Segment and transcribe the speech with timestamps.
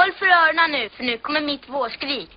[0.00, 2.30] Håll för öronen nu, för nu kommer mitt vårskrik.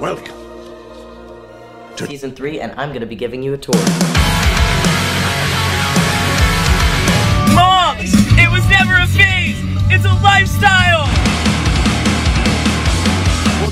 [0.00, 0.34] Welcome.
[1.96, 3.74] To season three, and I'm gonna be giving you a tour.
[7.54, 8.12] Moms!
[8.38, 9.56] It was never a phase!
[9.90, 11.11] It's a lifestyle!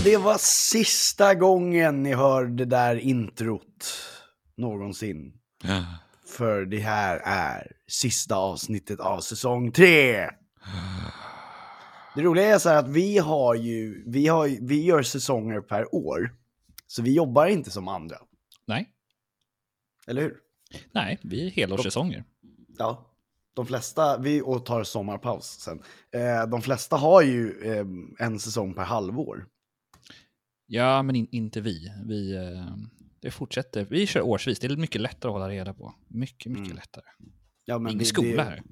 [0.05, 3.95] Det var sista gången ni hör det där introt
[4.57, 5.33] någonsin.
[6.27, 10.31] För det här är sista avsnittet av säsong 3.
[12.15, 15.95] Det roliga är så här att vi har ju, vi, har, vi gör säsonger per
[15.95, 16.35] år.
[16.87, 18.17] Så vi jobbar inte som andra,
[18.67, 18.89] Nej,
[20.07, 20.37] eller hur?
[20.93, 22.25] nej, vi är helårssäsonger.
[22.79, 23.07] Ja,
[23.55, 25.83] de flesta, vi och tar sommarpaus sen.
[26.13, 27.87] Eh, de flesta har ju eh,
[28.27, 29.47] en säsong per halvår.
[30.73, 31.93] Ja, men in, inte vi.
[32.07, 32.77] Vi eh,
[33.21, 33.85] det fortsätter.
[33.91, 34.59] Vi kör årsvis.
[34.59, 35.95] Det är mycket lättare att hålla reda på.
[36.09, 37.05] Mycket, mycket lättare.
[37.65, 38.63] Ja, men Ingen det- skola det, här.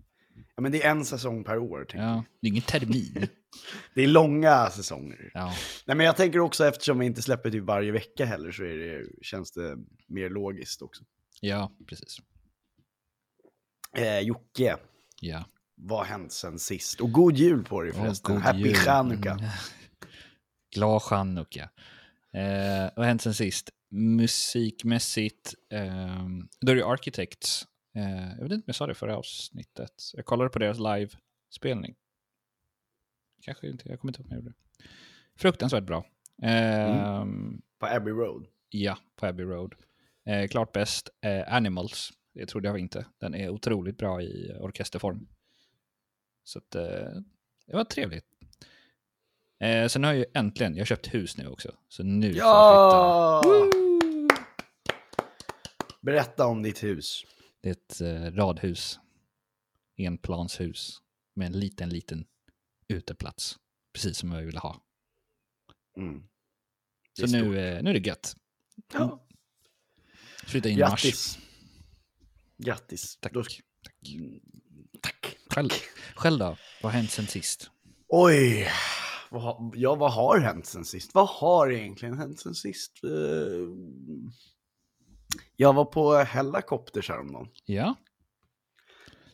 [0.57, 1.87] Ja, men det är en säsong per år.
[1.93, 2.03] jag.
[2.05, 3.27] Ja, det är ingen termin.
[3.95, 5.31] Det är långa säsonger.
[5.35, 5.55] Ja.
[5.87, 9.07] Nej, men jag tänker också eftersom vi inte släpper typ varje vecka heller så det,
[9.23, 9.77] känns det
[10.09, 11.05] mer logiskt också.
[11.41, 12.17] ja, precis.
[13.97, 14.77] Eh, Jocke,
[15.21, 15.45] Ja.
[15.75, 17.01] vad har hänt sen sist?
[17.01, 18.35] Och god jul på dig förresten.
[18.35, 18.75] god Happy.
[18.75, 19.39] Chanukka.
[20.79, 20.89] Mm.
[20.89, 21.71] Glad chanukka.
[22.33, 23.71] Eh, vad har hänt sen sist?
[23.91, 26.27] Musikmässigt, eh,
[26.61, 27.67] då är det Architects.
[27.97, 29.93] Eh, jag vet inte om jag sa det förra avsnittet.
[30.15, 31.95] Jag kollade på deras live-spelning.
[33.43, 34.85] Kanske inte, jag kommer inte ihåg om jag gjorde det.
[35.37, 36.05] Fruktansvärt bra.
[36.43, 37.25] Eh,
[37.79, 38.47] På Abbey Road.
[38.69, 39.75] Ja, på Abbey Road.
[40.27, 42.13] Eh, klart bäst, eh, Animals.
[42.35, 43.07] Det trodde jag inte.
[43.21, 45.29] Den är otroligt bra i orkesterform.
[46.45, 46.83] Så att, eh,
[47.67, 48.25] det var trevligt.
[49.61, 51.75] Eh, sen har jag ju äntligen, jag har köpt hus nu också.
[51.89, 53.43] Så nu får jag Ja!
[56.01, 57.25] Berätta om ditt hus.
[57.27, 57.35] flytta.
[57.61, 58.99] Det är ett eh, radhus.
[59.97, 60.99] Enplanshus.
[61.35, 62.25] Med en liten, liten
[62.89, 63.59] uteplats.
[63.93, 64.81] Precis som jag ville ha.
[65.97, 66.23] Mm.
[67.13, 68.37] Så nu, eh, nu är det gött.
[68.93, 69.25] Ja.
[70.47, 71.03] Flytta in i mars.
[71.03, 71.39] Grattis.
[72.59, 73.17] Grattis.
[73.21, 73.33] Tack.
[73.33, 73.43] Då-
[73.83, 74.09] Tack.
[74.15, 74.41] Mm,
[75.03, 75.37] Tack.
[75.51, 75.71] Själv,
[76.15, 76.57] själv då?
[76.83, 77.71] Vad har hänt sen sist?
[78.09, 78.69] Oj,
[79.31, 81.15] vad, ja, vad har hänt sen sist?
[81.15, 82.93] Vad har egentligen hänt sen sist?
[83.05, 83.69] Eh,
[85.57, 87.49] Jag var på Hellacopters häromdagen.
[87.65, 87.95] Ja,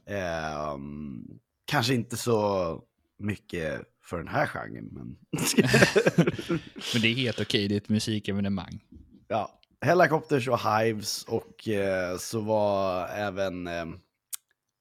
[0.06, 1.24] Ehm,
[1.64, 2.80] kanske inte så
[3.18, 5.16] mycket för den här genren, men...
[6.92, 7.68] men det är helt okej.
[7.68, 8.84] Det är ett musikevenemang.
[9.28, 13.66] ja, Hellacopters och Hives och eh, så var även...
[13.66, 13.84] Eh,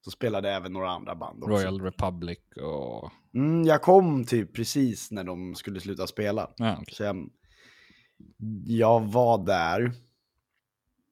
[0.03, 1.55] så spelade även några andra band också.
[1.55, 3.11] Royal Republic och...
[3.35, 6.49] Mm, jag kom typ precis när de skulle sluta spela.
[6.57, 6.95] Ja, okej.
[6.95, 7.29] Så jag,
[8.65, 9.91] jag var där,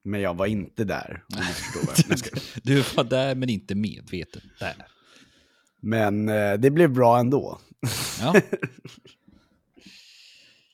[0.03, 1.23] men jag var inte där.
[2.63, 4.41] Du var där men inte medveten.
[4.59, 4.87] Där.
[5.81, 7.59] Men eh, det blev bra ändå.
[8.21, 8.33] Ja.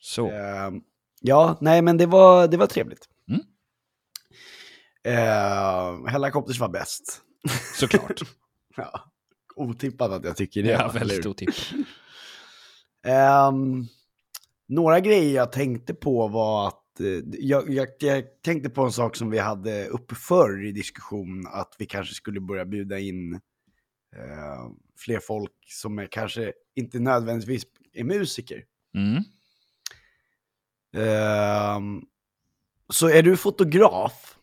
[0.01, 0.31] Så.
[0.31, 0.71] Eh,
[1.21, 3.09] ja, nej men det var, det var trevligt.
[3.29, 3.41] Mm.
[5.03, 7.21] Eh, Hellacopters var bäst.
[7.75, 8.21] Såklart.
[8.75, 9.11] ja,
[9.55, 10.69] otippat att jag tycker det.
[10.69, 11.67] Ja, väldigt otippat.
[13.03, 13.85] Ehm,
[14.67, 17.05] några grejer jag tänkte på var att eh,
[17.39, 21.75] jag, jag, jag tänkte på en sak som vi hade uppe förr i diskussion, att
[21.77, 23.33] vi kanske skulle börja bjuda in
[24.15, 28.63] eh, fler folk som är kanske inte nödvändigtvis är musiker.
[28.95, 29.23] Mm.
[30.95, 32.01] Ehm,
[32.89, 34.36] så är du fotograf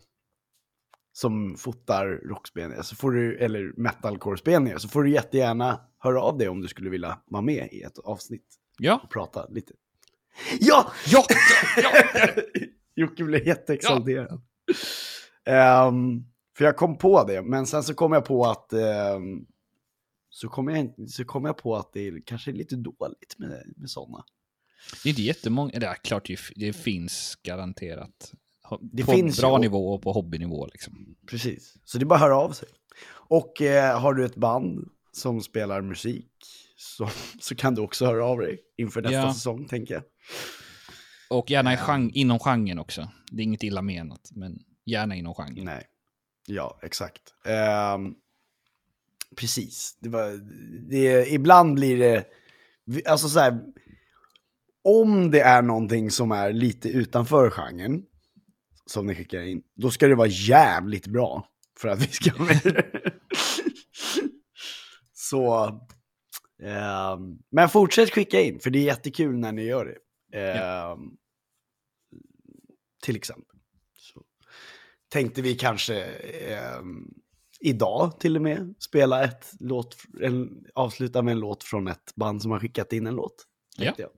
[1.17, 6.49] som fotar rockspelningar, så får du, eller metalcore-spelningar, så får du jättegärna höra av dig
[6.49, 8.47] om du skulle vilja vara med i ett avsnitt
[8.79, 9.01] Ja.
[9.05, 9.75] och prata lite.
[10.61, 10.93] Ja!
[11.07, 11.25] Ja!
[12.95, 14.43] Jocke blev jätteexalterad.
[15.45, 16.25] Ehm,
[16.57, 19.47] för jag kom på det, men sen så kom jag på att ehm,
[20.31, 23.73] så kom jag, så kom jag på att det är kanske är lite dåligt med,
[23.77, 24.25] med sådana.
[25.03, 25.78] Det är inte jättemånga.
[25.78, 28.33] Det är klart det finns garanterat.
[28.81, 29.61] Det på finns bra ju.
[29.61, 31.16] nivå och på hobbynivå liksom.
[31.27, 32.69] Precis, så det är bara att höra av sig.
[33.11, 36.31] Och eh, har du ett band som spelar musik
[36.77, 37.09] så,
[37.41, 39.34] så kan du också höra av dig inför nästa Ja.
[39.34, 40.03] säsong, tänker jag.
[41.31, 43.09] Och gärna i gen- inom genren också.
[43.31, 45.65] Det är inget illa menat, men gärna inom genren.
[45.65, 45.84] Nej,
[46.47, 47.22] ja, exakt.
[47.47, 48.15] Ehm,
[49.37, 50.41] precis, det var,
[50.91, 52.25] det, ibland blir det,
[53.07, 53.60] alltså så här,
[54.84, 58.03] om det är någonting som är lite utanför genren,
[58.86, 61.48] som ni skickar in, då ska det vara jävligt bra
[61.78, 63.13] för att vi ska med det.
[65.13, 65.81] Så,
[66.65, 70.39] Ehm, men fortsätt skicka in, för det är jättekul när ni gör det.
[70.39, 71.16] Ehm,
[73.03, 73.59] Till exempel.
[73.97, 74.22] Så
[75.09, 77.15] tänkte vi kanske ehm,
[77.60, 82.42] idag till och med spela ett låt, en, avsluta med en låt från ett band
[82.42, 83.47] som har skickat in en låt.
[84.03, 84.10] jag.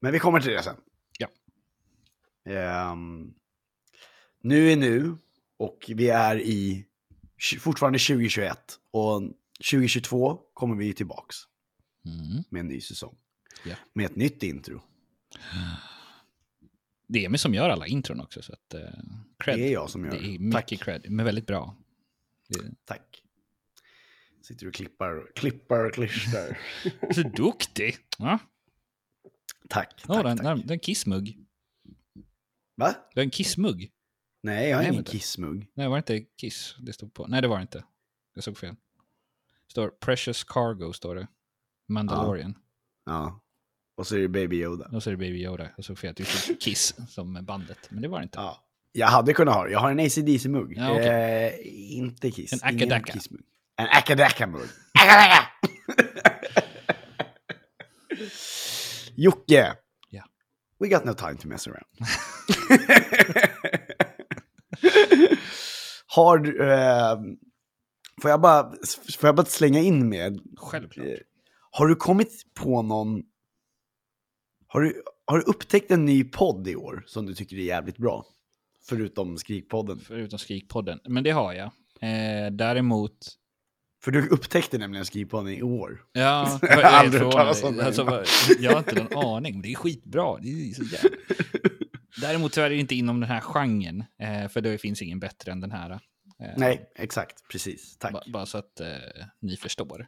[0.00, 0.76] Men vi kommer till det sen.
[2.44, 3.34] Ehm,
[4.40, 5.16] nu är nu
[5.56, 6.86] och vi är i
[7.60, 8.58] fortfarande 2021
[8.90, 9.22] och
[9.70, 11.36] 2022 kommer vi tillbaks
[12.04, 12.44] Mm.
[12.48, 13.16] med en ny säsong.
[13.66, 13.74] Ja.
[13.92, 14.82] Med ett nytt intro.
[17.06, 18.74] Det är Emil som gör alla intron också, så att...
[18.74, 18.80] Uh,
[19.38, 19.58] cred.
[19.58, 20.82] Det är jag som gör Det är mycket Tack.
[20.82, 21.76] cred, men väldigt bra.
[22.48, 23.22] Det Tack.
[24.42, 26.58] Sitter och klippar, klippar och klistrar.
[27.14, 27.96] så duktig!
[28.18, 28.38] Ja,
[29.68, 30.44] tack, tack, oh, den, tack.
[30.46, 31.41] den, den kissmugg.
[32.76, 32.94] Va?
[33.14, 33.90] Du har en kissmugg?
[34.42, 35.12] Nej, jag har Nej, ingen vänta.
[35.12, 35.66] kissmugg.
[35.74, 37.26] Nej, var det inte kiss det stod på?
[37.26, 37.84] Nej, det var det inte.
[38.34, 38.74] Jag såg fel.
[39.70, 41.26] Står Precious Cargo, står det.
[41.88, 42.54] Mandalorian.
[43.06, 43.40] Ja.
[43.96, 44.88] Och så är det Baby Yoda.
[44.92, 45.68] Och så är det Baby Yoda.
[45.76, 46.14] Jag såg fel.
[46.16, 48.38] Det stod Kiss som bandet, men det var det inte.
[48.38, 48.64] Ja.
[48.92, 49.70] Jag hade kunnat ha det.
[49.72, 50.74] Jag har en ACDC-mugg.
[50.76, 51.08] Ja, okej.
[51.64, 52.52] eh, inte Kiss.
[52.52, 53.18] En Akadaka.
[53.76, 54.68] En Akadaka-mugg.
[54.94, 55.48] Akadaka!
[59.16, 59.74] Jocke.
[60.82, 61.86] We got no time to mess around.
[66.06, 66.60] har.
[66.60, 67.18] Eh,
[68.22, 68.72] får, jag bara,
[69.18, 70.40] får jag bara slänga in med...
[70.56, 71.06] Självklart.
[71.06, 71.14] Eh,
[71.70, 73.22] Har du kommit på någon...
[74.66, 77.98] Har du, har du upptäckt en ny podd i år som du tycker är jävligt
[77.98, 78.26] bra?
[78.88, 79.98] Förutom Skrikpodden.
[79.98, 81.00] Förutom Skrikpodden.
[81.04, 81.70] Men det har jag.
[82.00, 83.18] Eh, däremot...
[84.04, 86.02] För du upptäckte nämligen Skrikpodden i år.
[86.12, 88.24] Ja, Jag har aldrig hört talas om det alltså,
[88.58, 90.38] Jag har inte någon aning, men det är skitbra.
[90.42, 91.10] Det är så jävla...
[92.20, 95.52] Däremot tyvärr är det inte inom den här genren, eh, för det finns ingen bättre
[95.52, 95.90] än den här.
[95.90, 95.98] Eh,
[96.56, 97.48] Nej, exakt.
[97.48, 97.96] Precis.
[97.98, 98.12] Tack.
[98.12, 98.86] ba- Bara så att eh,
[99.40, 100.06] ni förstår.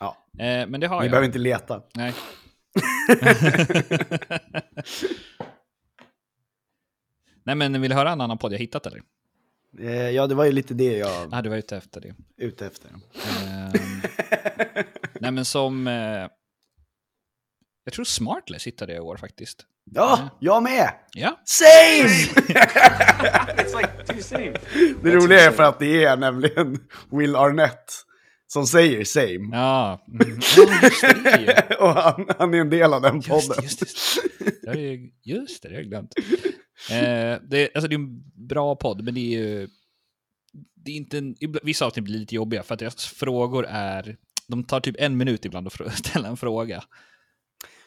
[0.00, 0.16] Ja.
[0.38, 1.10] Eh, men det har Ni jag.
[1.10, 1.82] behöver inte leta.
[1.94, 2.12] Nej.
[7.44, 9.02] Nej, men vill du höra en annan podd jag hittat eller?
[9.80, 12.14] Eh, ja, det var ju lite det jag Ja, du var ute efter det.
[12.38, 12.88] ute efter.
[12.90, 13.72] Ehm,
[15.20, 15.86] nej, men som...
[15.86, 16.28] Eh,
[17.84, 19.66] jag tror Smartless hittade jag i år faktiskt.
[19.84, 20.90] Ja, jag med!
[21.12, 22.08] Ja, Same!
[23.56, 24.52] It's like two same.
[25.02, 26.78] Det roliga är för att det är nämligen
[27.10, 27.92] Will Arnett
[28.46, 29.48] som säger same.
[29.56, 30.04] ja.
[30.12, 30.36] Mm.
[30.36, 31.04] just
[31.80, 33.64] Och han, han är en del av den Just podden.
[33.64, 33.82] just
[34.62, 36.14] jag- Just det, det har jag glömt.
[36.90, 39.68] Eh, det, är- alltså det är en bra podd, men det är ju...
[40.74, 44.16] Det är inte en, vissa avsnitt blir lite jobbiga för att deras frågor är...
[44.46, 46.84] De tar typ en minut ibland att ställa en fråga.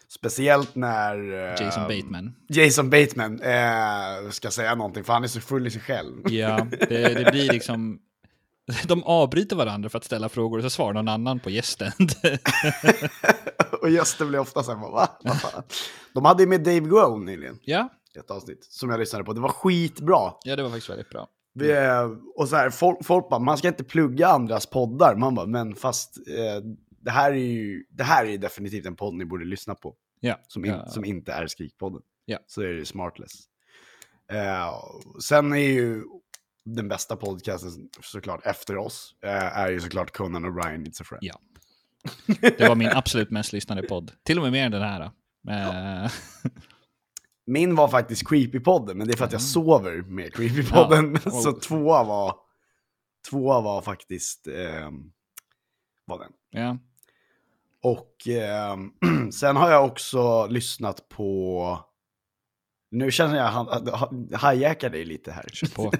[0.07, 2.35] Speciellt när eh, Jason Bateman.
[2.49, 6.31] Jason Bateman eh, ska säga någonting, för han är så full i sig själv.
[6.31, 7.99] Ja, det, det blir liksom...
[8.87, 11.91] De avbryter varandra för att ställa frågor och så svarar någon annan på gästen.
[13.81, 15.09] och gästen blir ofta så här, va?
[16.13, 19.33] De hade ju med Dave Grohl nyligen, ja, ett avsnitt, som jag lyssnade på.
[19.33, 20.33] Det var skitbra.
[20.43, 21.27] ja, det var faktiskt väldigt bra.
[21.53, 21.73] Vi,
[22.35, 25.15] och så här, folk, folk bara, man ska inte plugga andras poddar.
[25.15, 29.13] Man bara, men fast eh, det, här är ju, det här är definitivt en podd
[29.13, 29.95] ni borde lyssna på.
[30.19, 30.87] Ja, Som, in, ja.
[30.87, 32.01] som inte är Skrikpodden.
[32.25, 32.39] Ja.
[32.47, 33.31] Så är det ju Smartless.
[34.31, 34.73] Eh,
[35.21, 36.03] sen är ju
[36.65, 41.23] den bästa podcasten såklart efter oss, eh, är ju såklart Conan O'Brien, It's a Friend.
[41.23, 41.39] Ja.
[42.57, 44.11] Det var min absolut mest lyssnade podd.
[44.23, 45.01] Till och med mer än den här.
[45.49, 46.11] Eh,
[47.45, 50.99] Min var faktiskt Creepy-podden, men det är för att jag sover med Creepy-podden.
[50.99, 51.21] Mm.
[51.25, 51.31] Ja.
[51.43, 52.35] Så tvåa var,
[53.29, 54.91] tvåa var faktiskt eh,
[56.05, 56.31] var den.
[56.49, 56.77] ja.
[57.85, 58.91] Och ehm,
[59.31, 61.79] sen har jag också lyssnat på...
[62.91, 65.45] Nu känner jag att jag hijackar dig lite här.
[65.53, 65.91] Kör på.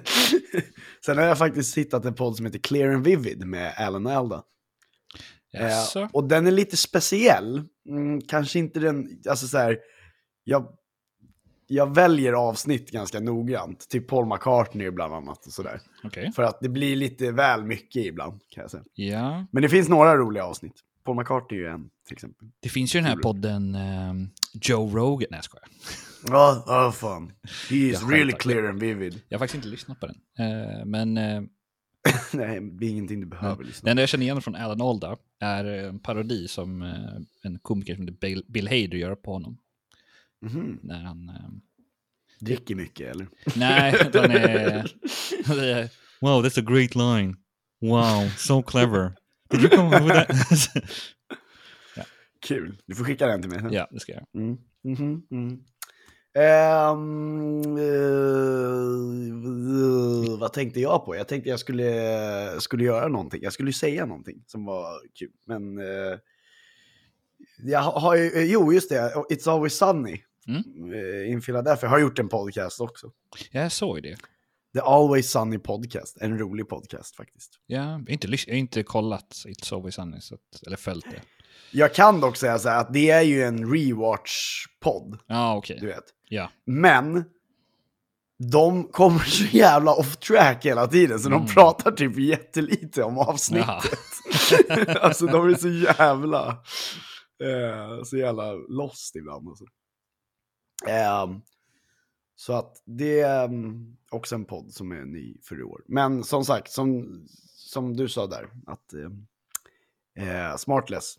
[1.06, 4.44] sen har jag faktiskt hittat en podd som heter Clear and Vivid med Alan Alda.
[5.54, 6.10] Eh, Jaså?
[6.14, 7.64] och den är lite speciell.
[7.90, 9.78] Mm, kanske inte den, alltså så här,
[10.44, 10.68] jag,
[11.67, 13.89] jag väljer avsnitt ganska noggrant.
[13.89, 15.81] Typ Paul McCartney bland annat och sådär.
[16.03, 16.31] Okej.
[16.36, 18.84] För att det blir lite väl mycket ibland kan jag säga.
[18.93, 19.45] Ja.
[19.51, 20.74] Men det finns några roliga avsnitt.
[21.05, 22.48] Paul McCartney är ju en till exempel.
[22.60, 24.29] Det finns ju den här podden ehm,
[24.62, 25.27] Joe Rogan.
[25.31, 25.67] Nej, jag skojar.
[26.27, 27.31] Ja, oh, fan.
[27.69, 29.22] He is Jag really clear and vivid.
[29.27, 30.15] Jag har faktiskt inte lyssnat på den.
[30.39, 31.41] Eh, men eh,
[32.34, 35.17] Nej, det är ingenting du behöver det lyssna enda jag känner igen från Alan Alda
[35.39, 36.89] är en parodi som eh,
[37.43, 39.57] en komiker som heter Bill, Bill Hader gör på honom.
[40.46, 40.80] Mhm.
[40.84, 41.30] När han...
[41.30, 41.50] Eh,
[42.40, 43.28] Dricker mycket eller?
[43.56, 43.92] nej,
[45.46, 45.90] han är...
[46.22, 47.36] Wow, that's a great line.
[47.82, 49.12] Wow, so clever.
[49.50, 50.30] Did you come with that?
[52.48, 52.78] Kul.
[52.86, 53.74] Du får skicka den till mig sen.
[53.74, 54.25] ja, det ska jag.
[54.36, 54.58] Mm.
[54.84, 55.60] Mhm, mm.
[56.38, 57.90] Ehm, eh,
[60.40, 61.16] vad tänkte jag på?
[61.16, 63.44] Jag tänkte jag skulle, skulle göra någonting.
[63.44, 64.88] Jag skulle säga någonting som var
[65.20, 65.32] kul.
[65.46, 66.18] Men eh,
[67.64, 69.14] Jag har ju, jo, just det.
[69.30, 70.22] It's Always Sunny.
[70.48, 70.94] Mm.
[70.94, 73.12] eh, In Philadelphia har gjort en podcast också.
[73.52, 74.16] Jag såg det.
[74.74, 76.18] The Always Sunny Podcast.
[76.22, 77.52] En rolig podcast faktiskt.
[78.10, 81.22] Inte, lys- jag har inte kollat It's Always Sunny, så att, eller följt det.
[81.72, 85.78] Jag kan dock säga så här att det är ju en rewatch-podd, Ja, okej.
[85.82, 86.04] du vet.
[86.30, 86.52] Ja.
[86.66, 87.24] Men
[88.52, 94.00] de kommer så jävla off track hela tiden så de pratar typ jättelite om avsnittet.
[95.02, 96.48] alltså de är så jävla,
[97.44, 99.48] eh, så jävla lost ibland.
[99.48, 99.66] Alltså.
[100.88, 101.41] Ehm,
[102.36, 105.84] så att det är um, också en podd som är ny för i år.
[105.88, 107.22] Men som sagt, som,
[107.55, 111.15] som du sa där, att eh, Smartless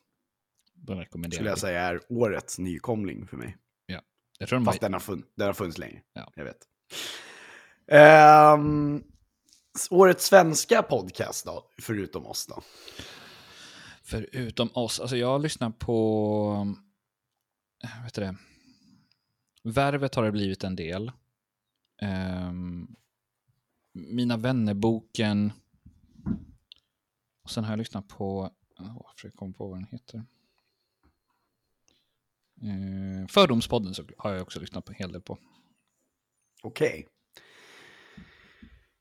[1.32, 3.56] skulle jag säga är årets nykomling för mig.
[4.38, 4.88] Jag tror de Fast var...
[4.88, 6.02] den har, fun- den har funnits länge.
[6.12, 6.32] Ja.
[6.36, 6.58] Jag vet.
[9.76, 12.62] S- årets svenska podcast då, förutom oss då?
[14.02, 16.74] Förutom oss, alltså jag lyssnar på,
[17.84, 18.36] äh, vet du det,
[19.66, 21.12] Värvet har det blivit en del.
[22.02, 22.96] Ehm,
[23.92, 25.52] Mina vännerboken.
[27.42, 30.24] Och sen har jag lyssnat på, oh, jag komma på vad den heter.
[32.62, 35.38] Uh, Fördomspodden så har jag också lyssnat på en hel del på.
[36.62, 37.06] Okej.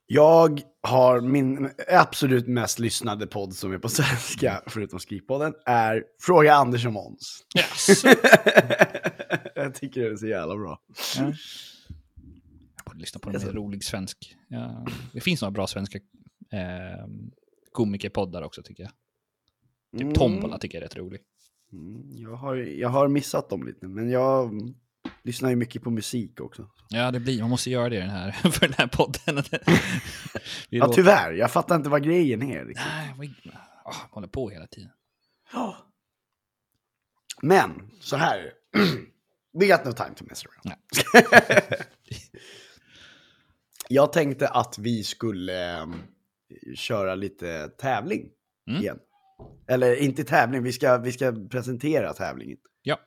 [0.06, 6.54] Jag har min absolut mest lyssnade podd som är på svenska, förutom Skrivpodden, är Fråga
[6.54, 7.46] Anders och Måns.
[7.58, 8.04] Yes.
[9.66, 10.80] jag tycker det är så jävla bra.
[11.16, 11.34] Jag
[12.86, 14.36] borde lyssna på en mer rolig svensk.
[14.48, 15.98] Ja, det finns några bra svenska
[16.52, 17.06] eh,
[17.72, 18.92] komikerpoddar också tycker jag.
[20.00, 21.20] Typ Tombola tycker jag är rätt rolig.
[21.72, 24.74] Mm, jag, har, jag har missat dem lite, men jag mm,
[25.22, 26.70] lyssnar ju mycket på musik också.
[26.88, 29.44] Ja, det blir, man måste göra det den här, för den här podden.
[30.68, 31.32] Ja, låter- tyvärr.
[31.32, 32.64] Jag fattar inte vad grejen är.
[32.64, 32.86] Liksom.
[32.88, 33.26] Nej, vad,
[33.84, 34.90] oh, håller på hela tiden.
[35.52, 35.76] Ja.
[37.42, 38.52] Men, så här.
[39.60, 40.76] We got no time to mess around.
[43.88, 45.86] jag tänkte att vi skulle eh,
[46.74, 48.28] köra lite tävling
[48.68, 48.82] Mm.
[48.82, 48.98] igen.
[49.68, 52.58] Eller inte tävling, vi ska, vi ska presentera tävlingen.
[52.82, 52.98] Ja,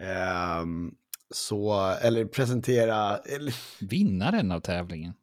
[0.00, 0.94] Ehm,
[1.30, 3.54] så, eller presentera, eller,
[3.84, 5.14] vinnaren av tävlingen.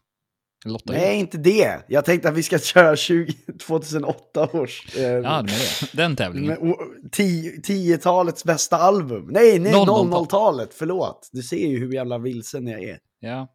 [0.71, 1.79] Lotta nej inte det.
[1.87, 3.33] Jag tänkte att vi ska köra 20,
[3.67, 4.95] 2008 års.
[4.97, 5.97] eh, Ja, det det.
[5.97, 6.47] Den tävlingen.
[6.47, 6.77] Men, o-
[7.11, 9.27] tio- Tiotalets bästa album.
[9.31, 10.07] Nej, nej, 00-tal.
[10.07, 10.73] 00-talet.
[10.73, 11.29] Förlåt.
[11.31, 12.99] Du ser ju hur jävla vilsen jag är.
[13.19, 13.47] Ja.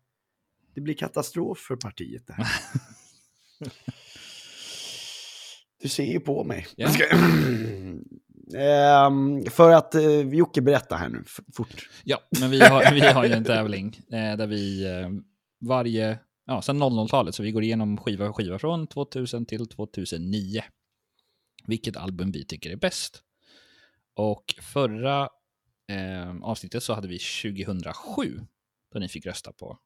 [0.75, 2.47] Det blir katastrof för partiet det här.
[5.83, 6.67] Du ser ju på mig.
[6.77, 6.89] Ja.
[8.57, 11.25] Ehm, för att uh, Jocke berätta här nu,
[11.57, 11.89] fort.
[12.05, 15.09] Ja, men vi har, vi har ju en tävling eh, där vi eh,
[15.69, 20.63] varje, ja, sen 00-talet, så vi går igenom skiva för skiva från 2000 till 2009.
[21.67, 23.23] Vilket album vi tycker är bäst.
[24.15, 25.29] Och förra
[25.89, 28.41] eh, avsnittet så hade vi 2007,
[28.93, 29.79] då ni fick rösta på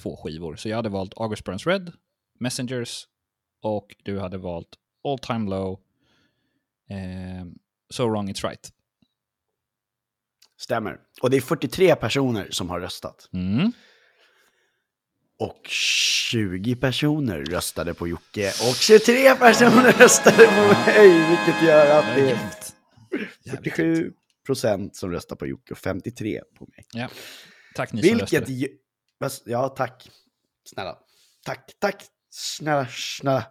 [0.00, 0.56] två skivor.
[0.56, 1.92] Så jag hade valt August Burns Red,
[2.38, 3.06] Messengers
[3.62, 5.80] och du hade valt All Time Low,
[6.88, 7.46] eh,
[7.90, 8.72] So Wrong It's Right.
[10.56, 11.00] Stämmer.
[11.22, 13.28] Och det är 43 personer som har röstat.
[13.32, 13.72] Mm.
[15.40, 18.48] Och 20 personer röstade på Jocke.
[18.48, 21.08] Och 23 personer röstade på mig.
[21.08, 22.76] Vilket gör att det är Jämnt.
[23.44, 23.64] Jävligt jämnt.
[23.64, 24.12] 47
[24.46, 26.86] procent som röstar på Jocke och 53 på mig.
[26.92, 27.08] Ja.
[27.74, 28.32] Tack ni som Vilket...
[28.32, 28.52] röstade.
[28.52, 28.68] ju-
[29.24, 30.10] Vas- Ja, tack.
[30.74, 30.98] Snälla.
[31.44, 32.04] Tack, tack.
[32.30, 33.46] Snälla, snälla.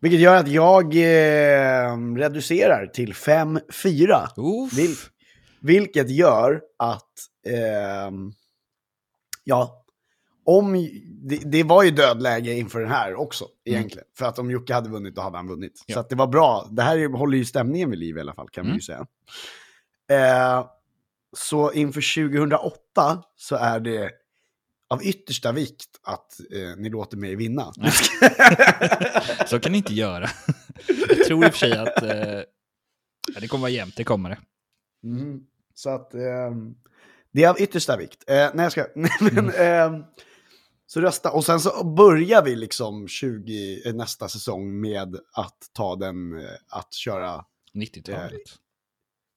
[0.00, 4.28] Vilket gör att jag eh, reducerar till 5-4.
[4.36, 4.72] Uff.
[4.78, 4.94] Vil,
[5.60, 7.12] vilket gör att,
[7.48, 8.32] ehm,
[9.44, 9.84] ja,
[10.46, 10.72] om,
[11.28, 14.06] det, det var ju dödläge inför den här också egentligen.
[14.18, 15.82] För att om Jocke hade vunnit, då hade han vunnit.
[15.86, 15.94] Ja.
[15.94, 16.68] Så att det var bra.
[16.70, 18.76] Det här är- håller ju stämningen vid liv i alla fall, kan man Mm.
[18.76, 19.06] ju säga.
[20.10, 20.66] Eh,
[21.36, 22.00] så inför
[22.30, 24.10] 2008 så är det
[24.88, 27.72] av yttersta vikt att eh, ni låter mig vinna.
[29.46, 30.28] Så kan ni inte göra.
[31.08, 32.40] Jag tror i och för sig att eh,
[33.40, 34.38] det kommer vara jämnt, det kommer det.
[35.04, 35.40] Mm.
[35.74, 36.74] Så att ehm,
[37.32, 38.24] det är av yttersta vikt.
[38.30, 38.86] Eh, nej, jag ska...
[38.94, 40.04] men, ehm,
[40.96, 41.30] så rösta.
[41.30, 46.44] Och sen så börjar vi liksom 20, eh, nästa säsong med att ta den, eh,
[46.68, 47.44] att köra...
[47.74, 48.40] 90-talet.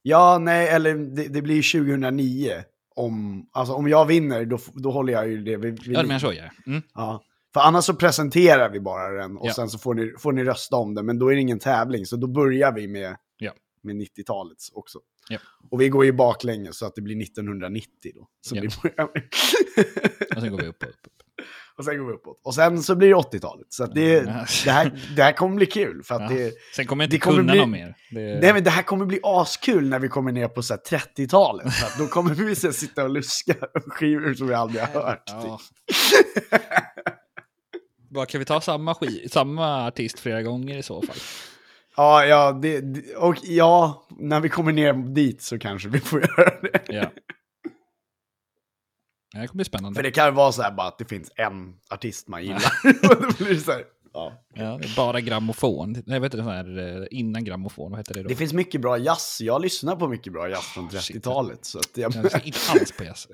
[0.01, 2.63] Ja, nej, eller det, det blir 2009.
[2.95, 6.07] Om, alltså, om jag vinner, då, då håller jag ju det vid, vid Ja, du
[6.07, 6.43] menar så ja.
[6.67, 6.81] Mm.
[6.93, 7.23] Ja.
[7.53, 9.53] För annars så presenterar vi bara den och Ja.
[9.53, 11.05] sen så får ni, får ni rösta om den.
[11.05, 13.53] Men då är det ingen tävling, så då börjar vi med, Ja.
[13.81, 14.99] med 90-talets också.
[15.29, 15.39] Ja.
[15.71, 18.27] Och vi går ju baklänges så att det blir 1990 då.
[18.41, 18.61] Som Ja.
[18.63, 19.23] vi börjar med.
[20.35, 21.18] Och sen går vi upp och upp.
[21.79, 22.41] Och sen går vi uppåt.
[22.43, 23.67] Och sen så blir det 80-talet.
[23.69, 24.33] Så det, Mm.
[24.65, 26.03] det, här, det här kommer bli kul.
[26.03, 26.37] För att Ja.
[26.37, 27.95] det, Sen kommer jag inte det kommer kunna bli- något mer.
[28.11, 28.39] Det...
[28.41, 31.73] nej, men det här kommer bli askul när vi kommer ner på så här 30-talet.
[31.73, 33.53] För att då kommer vi så här, sitta och luska
[33.87, 35.23] skivor som vi aldrig har hört.
[35.27, 35.59] Ja.
[38.09, 41.15] Bara, kan vi ta samma, sk- samma artist flera gånger i så fall?
[41.97, 46.61] Ja, ja, det- och ja, när vi kommer ner dit så kanske vi får göra
[46.61, 46.81] det.
[46.87, 47.11] Ja.
[49.31, 49.95] Det kommer bli spännande.
[49.97, 52.71] För det kan vara så här bara att det finns en artist man gillar.
[53.37, 53.83] då blir det så här,
[54.13, 54.33] ja.
[54.53, 56.03] Ja, det bara grammofon.
[56.05, 58.29] Jag vet inte, sån här, eh, innan grammofon, vad heter det då?
[58.29, 59.37] Det finns mycket bra jazz.
[59.41, 61.15] Jag lyssnar på mycket bra jazz från Ah, shit.
[61.15, 61.65] 30-talet.
[61.65, 63.27] Så att jag, Jag lyssnar inte alls på jazz.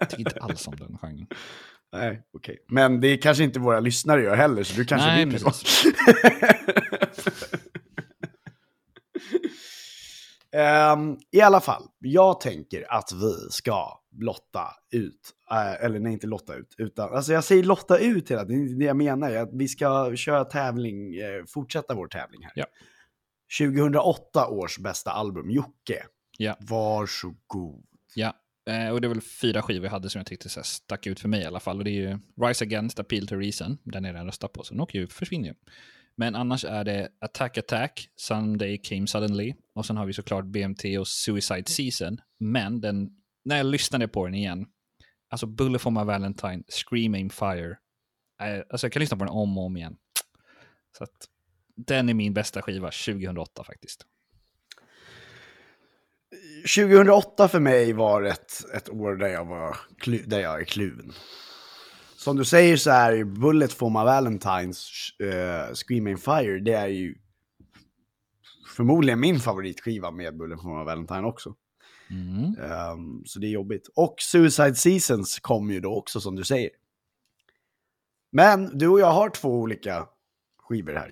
[0.00, 1.26] Jag tycker inte alls om den genren.
[1.92, 2.58] nej, okej.
[2.68, 5.30] Men det är kanske inte våra lyssnare gör heller, så du kanske Nej, då.
[5.32, 5.84] precis.
[10.52, 16.26] Ehm, I alla fall, jag tänker att vi ska lotta ut, eh, eller nej inte
[16.26, 19.32] lotta ut, utan, alltså jag säger lotta ut hela tiden, det är det jag menar,
[19.32, 22.52] att vi ska köra tävling, eh, fortsätta vår tävling här.
[22.54, 22.66] Ja.
[23.58, 26.06] 2008 års bästa album, Jocke.
[26.38, 26.56] Ja.
[26.60, 27.84] Varsågod.
[28.14, 28.32] Ja,
[28.70, 31.06] eh, och det är väl fyra skivor jag hade som jag tyckte så här, stack
[31.06, 31.78] ut för mig i alla fall.
[31.78, 34.74] Och det är ju Rise Against, Appeal to Reason, den är redan röstat på, så
[34.74, 35.54] den åker ju, försvinner ju.
[36.16, 40.98] Men annars är det Attack Attack, Sunday Came Suddenly, och sen har vi såklart BMT
[40.98, 42.18] och Suicide Season.
[42.40, 43.10] Men den,
[43.48, 44.66] när jag lyssnade på den igen,
[45.30, 47.78] alltså Bullet for my Valentine, Scream Fire,
[48.40, 49.96] eh, alltså jag kan lyssna på den om och om igen.
[50.98, 51.28] Så att
[51.76, 54.06] den är min bästa skiva 2008 faktiskt.
[56.76, 59.76] 2008 för mig var ett, ett år där jag, var,
[60.26, 61.12] där jag är kluven.
[62.16, 66.72] Som du säger så är ju Bullet for my Valentines, eh, uh, Screaming Fire, det
[66.72, 67.14] är ju
[68.76, 71.54] förmodligen min favoritskiva med Bullet for my Valentine också.
[72.10, 72.54] Mm.
[72.58, 73.88] Ehm, så det är jobbigt.
[73.94, 76.70] Och Suicide Seasons kom ju då också som du säger.
[78.32, 80.06] Men du och jag har två olika
[80.58, 81.10] skivor här.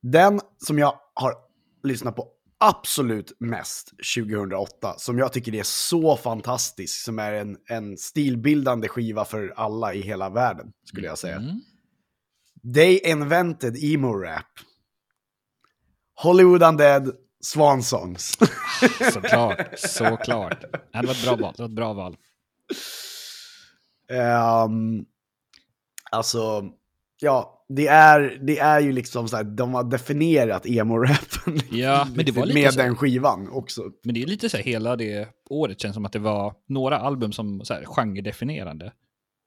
[0.00, 1.34] Den som jag har
[1.82, 7.96] lyssnat på absolut mest 2008, som jag tycker är så fantastisk, som är en, en
[7.96, 11.36] stilbildande skiva för alla i hela världen, skulle jag säga.
[11.36, 11.60] Mm.
[12.74, 14.46] They invented emo rap.
[16.14, 18.38] Hollywood Undead, Swan Songs.
[19.12, 20.60] Såklart, såklart.
[20.92, 21.54] Det var ett bra val.
[21.56, 22.16] Det var ett bra val.
[24.12, 25.04] Ehm,
[26.10, 26.64] alltså,
[27.20, 32.24] ja, det är, det är ju liksom så här, de har definierat emo-rappen Ja, men
[32.26, 32.80] det var lite med så.
[32.80, 33.82] den skivan också.
[34.04, 36.98] Men det är lite så här, hela det året känns som att det var några
[36.98, 38.92] album som så här, genredefinierande.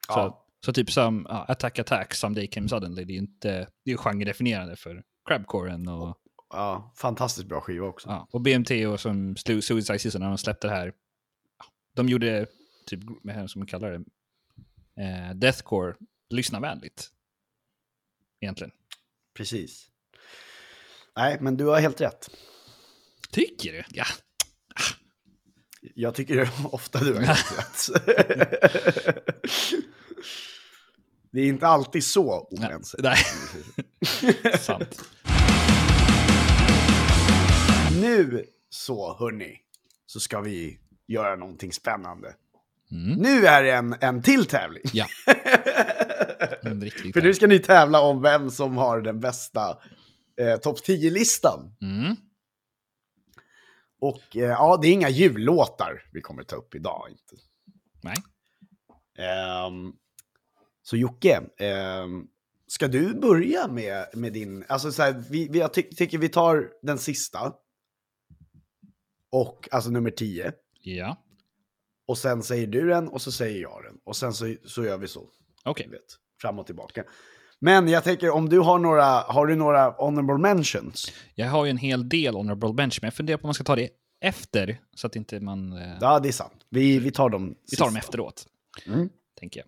[0.08, 0.46] Så, Ja.
[0.66, 4.76] så typ som ja, Attack Attack, Someday Came Suddenly, det är inte det är genredefinierande
[4.76, 6.18] för Crabcoren och,
[6.54, 8.10] Ja, fantastiskt bra skiva också.
[8.10, 10.94] ja, och BMT och som Suicide Season när de släppte det här.
[11.96, 12.48] De gjorde
[12.86, 14.04] typ, vad är det som man kallar det,
[15.04, 15.96] eh, Deathcore,
[16.30, 17.10] lyssnarvänligt.
[18.42, 18.72] Egentligen.
[19.34, 19.90] Precis.
[21.16, 22.30] Nej, men du har helt rätt.
[23.32, 23.84] Tycker du?
[23.90, 24.06] Ja.
[25.96, 27.90] Jag tycker ofta du har helt rätt.
[31.32, 32.98] det är inte alltid så oense.
[33.02, 33.18] Nej.
[34.60, 35.04] Sant.
[38.04, 39.60] Nu så, hörni,
[40.06, 42.36] så ska vi göra någonting spännande.
[42.92, 43.18] Mm.
[43.18, 44.84] Nu är det en, en till tävling.
[44.94, 45.06] Ja.
[47.14, 49.78] För nu ska ni tävla om vem som har den bästa
[50.40, 51.76] eh, topp 10-listan.
[51.82, 52.16] Mm.
[54.00, 57.08] Och eh, ja, det är inga jullåtar vi kommer ta upp idag.
[57.10, 57.44] Inte.
[58.02, 58.16] Nej.
[59.28, 59.94] Ehm,
[60.82, 62.28] så Jocke, ehm,
[62.68, 64.66] ska du börja med, med din...
[64.70, 67.54] Alltså så här, vi, vi, jag ty tycker vi tar den sista.
[69.34, 70.52] Och alltså nummer 10.
[70.82, 71.18] Ja.
[72.08, 73.98] Och sen säger du den och så säger jag den.
[74.04, 75.28] Och sen så, så gör vi så.
[75.66, 75.88] Okej.
[75.92, 76.02] Vet,
[76.42, 77.04] fram och tillbaka.
[77.60, 81.12] Men jag tänker om du har några, har du några honorable mentions?
[81.36, 83.64] Jag har ju en hel del honorable bench, men jag funderar på om man ska
[83.64, 83.90] ta det
[84.22, 85.74] efter, så att inte man...
[85.74, 86.54] Eh, Ja, det är sant.
[86.70, 88.46] Vi, vi tar dem vi tar dem efteråt,
[88.88, 89.10] Mm.
[89.40, 89.68] tänker jag.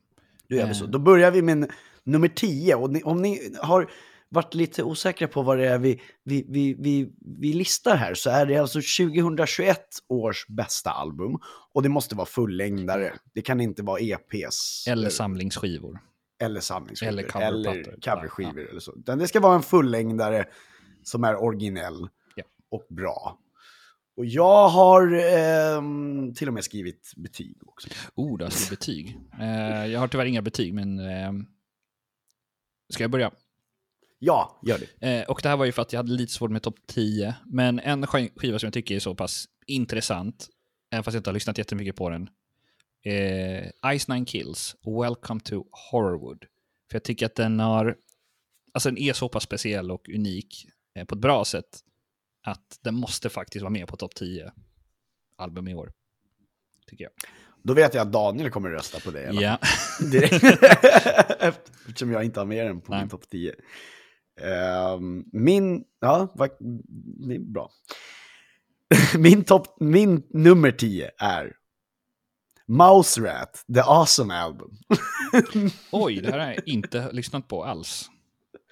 [0.50, 0.78] Då gör vi Eh.
[0.78, 0.86] så.
[0.86, 1.72] Då börjar vi med
[2.04, 2.76] nummer 10.
[2.76, 3.92] Och ni, om ni har
[4.30, 8.30] varit lite osäkra på vad det är vi, vi, vi, vi, vi listar här så
[8.30, 11.38] är det alltså 2021 års bästa album.
[11.74, 13.14] Och det måste vara fullängdare.
[13.34, 14.88] Det kan inte vara EPs.
[14.88, 16.00] Eller samlingsskivor.
[16.40, 17.10] eller samlingsskivor.
[17.10, 18.00] eller Eller, coverplattor.
[18.02, 18.94] coverskivor eller så.
[19.00, 20.46] Utan det ska vara en fullängdare
[21.04, 22.44] som är originell Ja.
[22.72, 23.40] och bra.
[24.18, 27.88] Och jag har ehm, till och med skrivit betyg också.
[28.16, 29.20] Oh, det är betyg.
[29.40, 31.00] Eh, jag har tyvärr inga betyg, men...
[31.00, 31.32] Eh,
[32.94, 33.32] ska jag börja?
[34.26, 35.08] Ja, gör det.
[35.20, 37.36] Eh, och det här var ju för att jag hade lite svårt med topp 10.
[37.46, 40.48] Men en sk- skiva som jag tycker är så pass intressant,
[40.92, 42.30] även fast jag inte har lyssnat jättemycket på den.
[43.06, 46.40] eh, Ice Nine Kills, Welcome to Horrorwood.
[46.92, 47.96] För jag tycker att den har,
[48.74, 51.80] alltså den är så pass speciell och unik eh, på ett bra sätt
[52.48, 54.52] att den måste faktiskt vara med på topp 10
[55.38, 55.92] album i år.
[56.88, 57.12] Tycker jag.
[57.64, 59.32] Då vet jag att Daniel kommer rösta på det.
[59.34, 59.58] Ja.
[61.88, 63.02] Eftersom jag inte har med den på Nej.
[63.02, 63.56] min topp 10.
[64.42, 66.50] Ehm, min, ja, va,
[67.40, 67.72] bra.
[69.18, 71.54] min, topp, min nummer 10 är
[72.68, 74.72] Mouse Rat, The Awesome Album.
[75.92, 78.10] oj, det här har jag inte lyssnat på alls.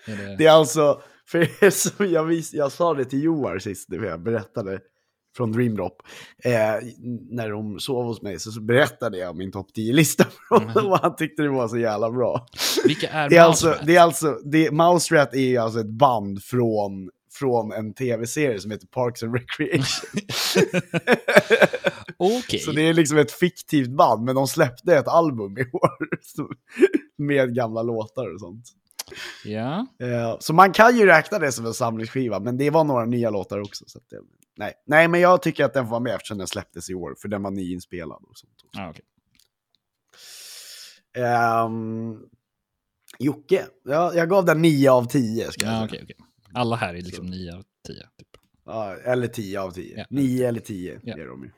[0.05, 0.35] Är det...
[0.37, 4.23] Det är alltså, för som jag, vis, jag sa det till Joar sist, när jag
[4.23, 4.79] berättade
[5.37, 6.01] från Dreamdrop.
[6.43, 6.51] Eh,
[7.29, 10.99] när de sov hos mig så, så berättade jag min topp 10-lista för honom och
[10.99, 12.47] han tyckte det var så jävla bra.
[12.85, 15.89] Vilka är Det är Mouse alltså, det är alltså, det, Mouse Rat är alltså ett
[15.89, 19.85] band från, från en tv-serie som heter Parks and Recreation.
[22.17, 22.59] Okej.
[22.59, 25.89] Så det är liksom ett fiktivt band, men de släppte ett album i år.
[27.17, 28.65] Med gamla låtar och sånt.
[29.45, 33.05] Ja, Eh, så man kan ju räkna det som en samlingsskiva, men det var några
[33.05, 33.85] nya låtar också.
[33.87, 34.19] Så det,
[34.57, 34.73] nej.
[34.85, 37.27] nej, men jag tycker att den får vara med eftersom den släpptes i år, för
[37.27, 38.61] den var nyinspelad och sånt.
[38.65, 38.79] Också.
[38.81, 39.05] ah, okej.
[41.15, 42.19] Ehm,
[43.19, 45.51] Jocke, ja, jag gav den 9 av 10.
[45.51, 46.15] Ska jag Ja, okej, okej.
[46.53, 47.95] Alla här är liksom 9 av 10.
[48.17, 48.27] Typ.
[48.65, 49.97] Ja, eller 10 av 10.
[49.97, 50.05] Ja.
[50.09, 51.13] 9 eller 10 Ja.
[51.13, 51.51] är de ju.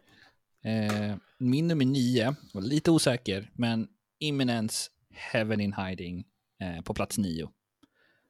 [0.71, 3.87] Eh, min nummer 9 var lite osäker, men
[4.19, 6.25] Imminence Heaven in Hiding
[6.61, 7.49] eh, på plats 9.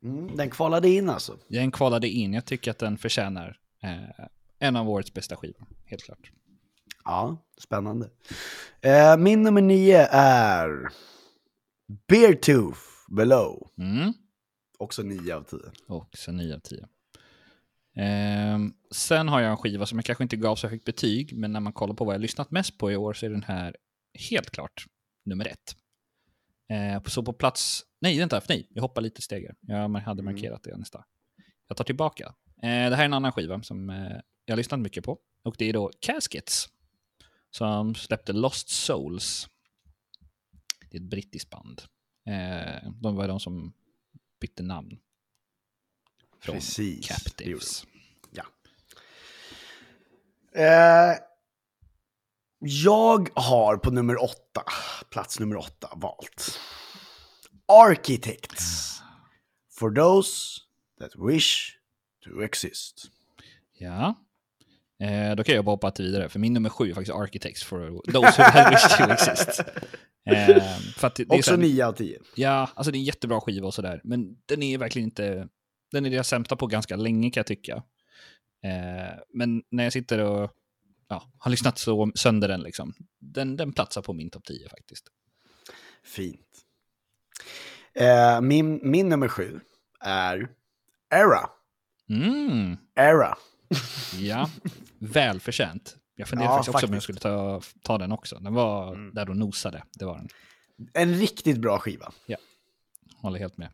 [0.04, 1.38] Mm, den kvalade in alltså.
[1.48, 2.34] Den kvalade in.
[2.34, 4.26] Jag tycker att den förtjänar eh,
[4.66, 5.68] en av årets bästa skivor.
[5.86, 6.32] Helt klart.
[7.04, 8.10] Ja, spännande.
[8.82, 10.90] Eh, min nummer 9 är
[12.08, 13.70] Beartooth Below.
[13.78, 14.14] Mm.
[14.78, 15.60] Också 9 av 10.
[15.88, 16.88] Också 9 av 10.
[17.96, 21.52] Ehm, sen har jag en skiva som jag kanske inte gav så högt betyg, men
[21.52, 23.76] när man kollar på vad jag lyssnat mest på i år så är den här
[24.30, 24.86] helt klart
[25.26, 25.76] nummer ett.
[26.70, 27.84] Eh, så på plats...
[28.00, 29.56] Nej, vänta, nej, jag hoppar lite stegar.
[29.62, 31.06] Jag hade markerat det nästa.
[31.68, 32.26] Jag tar tillbaka.
[32.62, 35.20] Eh, det här är en annan skiva som eh, jag lyssnat mycket på.
[35.44, 36.70] Och det är då Caskets.
[37.52, 39.50] Som släppte Lost Souls.
[40.92, 41.82] Det är ett brittiskt band.
[42.26, 43.74] Eh, de var de som
[44.40, 45.00] bytte namn.
[46.40, 47.86] Från Precis, det Captives.
[50.56, 51.18] Eh,
[52.60, 54.36] jag har på nummer 8,
[55.10, 56.60] plats nummer 8, valt
[57.66, 59.00] Architects.
[59.72, 60.62] For those
[61.00, 61.78] that wish
[62.24, 63.12] to exist.
[63.74, 64.25] Ja.
[65.04, 67.64] Eh, då kan jag bara hoppa till vidare, för min nummer sju är faktiskt Architects
[67.64, 69.62] for those who have wished to exist.
[70.28, 70.64] Eh,
[70.98, 72.20] för det, det Också här- 9 av 10.
[72.36, 75.48] Ja, alltså det är en jättebra skiva och sådär, men den är verkligen inte...
[75.92, 77.74] Den är det jag sämsta på ganska länge kan jag tycka.
[78.64, 80.52] Eh, men när jag sitter och
[81.08, 85.08] ja, har lyssnat så sönder den liksom, den, den platsar på min topp 10 faktiskt.
[86.04, 86.48] Fint.
[87.94, 89.60] Eh, min, min nummer 7
[90.00, 90.48] är
[91.16, 91.50] Era.
[92.10, 93.38] Mm, Era.
[94.20, 94.50] Ja,
[95.00, 95.96] välförtjänt.
[96.16, 97.20] Jag funderade Ja, faktiskt också om jag faktiskt.
[97.22, 98.40] skulle ta, ta den också.
[98.40, 99.14] Den var Mm.
[99.14, 100.30] där och nosade, det var den.
[100.94, 102.12] En riktigt bra skiva.
[103.22, 103.70] Håller helt med.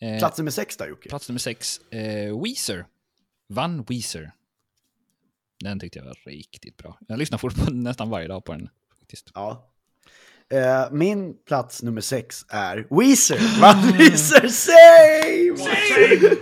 [0.00, 1.08] Eh, Plats nummer 6 då Jocke.
[1.08, 2.86] Plats nummer sex, eh, Weezer.
[3.48, 4.32] Van Weezer.
[5.64, 6.98] Den tyckte jag var riktigt bra.
[7.08, 8.68] Jag lyssnar fortfarande nästan varje dag på den.
[8.98, 9.30] Faktiskt.
[9.34, 9.70] Ja.
[10.50, 13.60] Eh, min plats nummer 6 är Weezer.
[13.60, 16.36] Van Weezer save!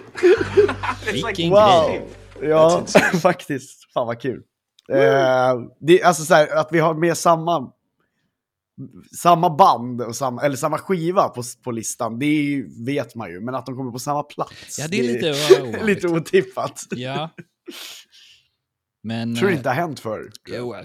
[1.12, 1.50] Vilken grej!
[1.50, 2.48] Wow!
[2.48, 2.86] Ja,
[3.22, 3.92] faktiskt.
[3.92, 4.42] Fan vad kul.
[4.92, 7.72] Eh, det, alltså så här, att vi har med samma,
[9.16, 13.30] samma band, och samma, eller samma skiva på, på listan, det är ju- vet man
[13.30, 13.40] ju.
[13.40, 15.84] Men att de kommer på samma plats, Ja, det är lite ovanligt.
[15.86, 16.82] lite otippat.
[16.90, 17.30] Ja.
[19.02, 19.36] Men...
[19.36, 20.30] Tror du eh, inte det har hänt förr?
[20.48, 20.84] Jo, eh,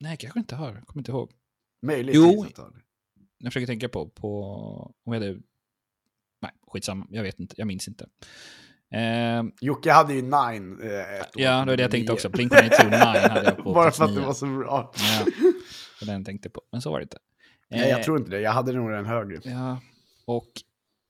[0.00, 0.72] nej, kanske inte har.
[0.86, 1.30] Kommer inte ihåg.
[1.82, 2.22] Möjligtvis.
[2.24, 2.42] Jo.
[2.44, 2.80] det det.
[3.38, 4.42] Jag försöker tänka på, på
[5.04, 5.32] om jag hade...
[6.42, 7.06] Nej, skitsamma.
[7.10, 7.54] Jag vet inte.
[7.58, 8.06] Jag minns inte.
[8.90, 11.42] Eh, Jocke hade ju Nine eh, ett år.
[11.42, 12.28] ja, det var det jag tänkte också.
[12.28, 14.92] Blink-182 hade jag på Bara för att det var så bra.
[14.96, 15.24] Ja,
[16.00, 16.62] det var den tänkte på.
[16.72, 17.18] Men så var det inte.
[17.68, 18.40] Nej, jag Eh, tror inte det.
[18.40, 19.40] Jag hade nog den högre.
[19.44, 19.80] Ja,
[20.24, 20.48] och,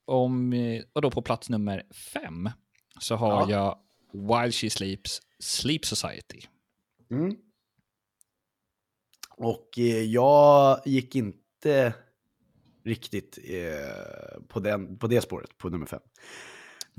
[0.05, 2.51] om, eh, och då på plats nummer fem
[3.01, 3.79] så har jag
[4.12, 6.41] While She Sleeps, Sleep Society.
[7.11, 7.37] Mm.
[9.37, 11.95] Och eh, jag gick inte
[12.85, 16.01] riktigt eh, på, den, på det spåret, på nummer fem.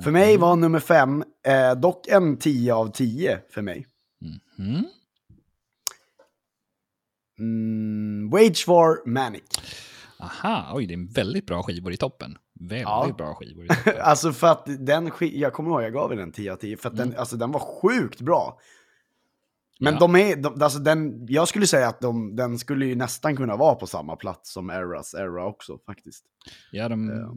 [0.03, 3.87] För mig var nummer fem eh, dock en 10 av 10 för mig.
[4.57, 4.85] Mhm.
[7.39, 9.43] Mm, Wage for Manic.
[10.19, 12.37] Aha, oj, det är en väldigt bra skivor i toppen.
[12.59, 13.13] Väldigt Ja.
[13.17, 13.93] bra skivor i toppen.
[14.01, 16.97] Alltså för att den jag kommer ihåg jag gav den 10 av 10 för att
[16.97, 18.59] den, alltså, den var sjukt bra.
[19.79, 19.99] Men Ja.
[19.99, 23.55] de är, de, alltså den, jag skulle säga att de, den skulle ju nästan kunna
[23.55, 26.25] vara på samma plats som Eras Era också faktiskt.
[26.71, 27.35] Ja, de, Ja.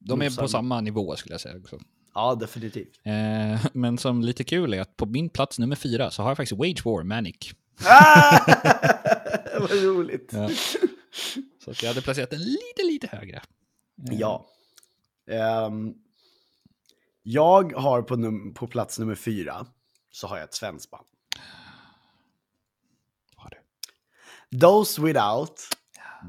[0.00, 0.80] De är på samma.
[0.80, 1.78] nivå skulle jag säga också.
[2.14, 3.00] Ja, definitivt.
[3.02, 6.36] Eh, men som lite kul är att på min plats nummer fyra så har jag
[6.36, 7.36] faktiskt Wage War Manic.
[7.84, 8.38] Ah!
[9.60, 10.30] Vad roligt.
[10.32, 10.48] Ja.
[11.64, 13.36] Så jag hade placerat den lite, lite högre.
[13.36, 14.46] Eh, Ja.
[15.30, 15.94] Ehm,
[17.22, 19.66] jag har på, num- på plats nummer fyra
[20.10, 21.06] så har jag ett svenskt band.
[23.36, 23.50] Har
[24.50, 24.58] du?
[24.58, 25.60] Those Without,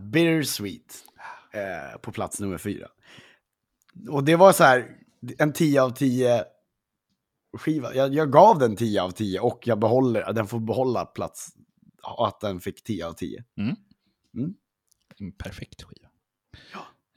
[0.04, 1.04] Bittersweet,
[1.54, 2.88] eh, på plats nummer fyra.
[4.10, 4.98] Och det var så här,
[5.38, 6.44] en 10 av 10
[7.58, 7.96] skiva.
[7.96, 11.48] Jag, jag gav den 10 av 10 och jag behåller, den får behålla plats,
[12.18, 13.44] att den fick 10 av 10.
[15.20, 16.10] En perfekt skiva.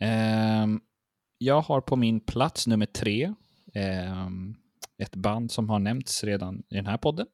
[0.01, 0.81] Ehm,
[1.39, 3.35] jag har på min plats nummer tre
[3.75, 4.55] ehm,
[4.99, 7.27] ett band som har nämnts redan i den här podden,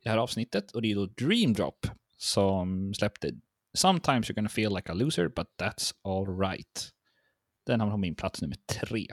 [0.00, 3.32] i det här avsnittet, och det är då Dream Drop som släppte
[3.74, 6.90] Sometimes you're gonna feel like a loser, but that's all right.
[7.68, 9.06] Den har på min plats nummer tre.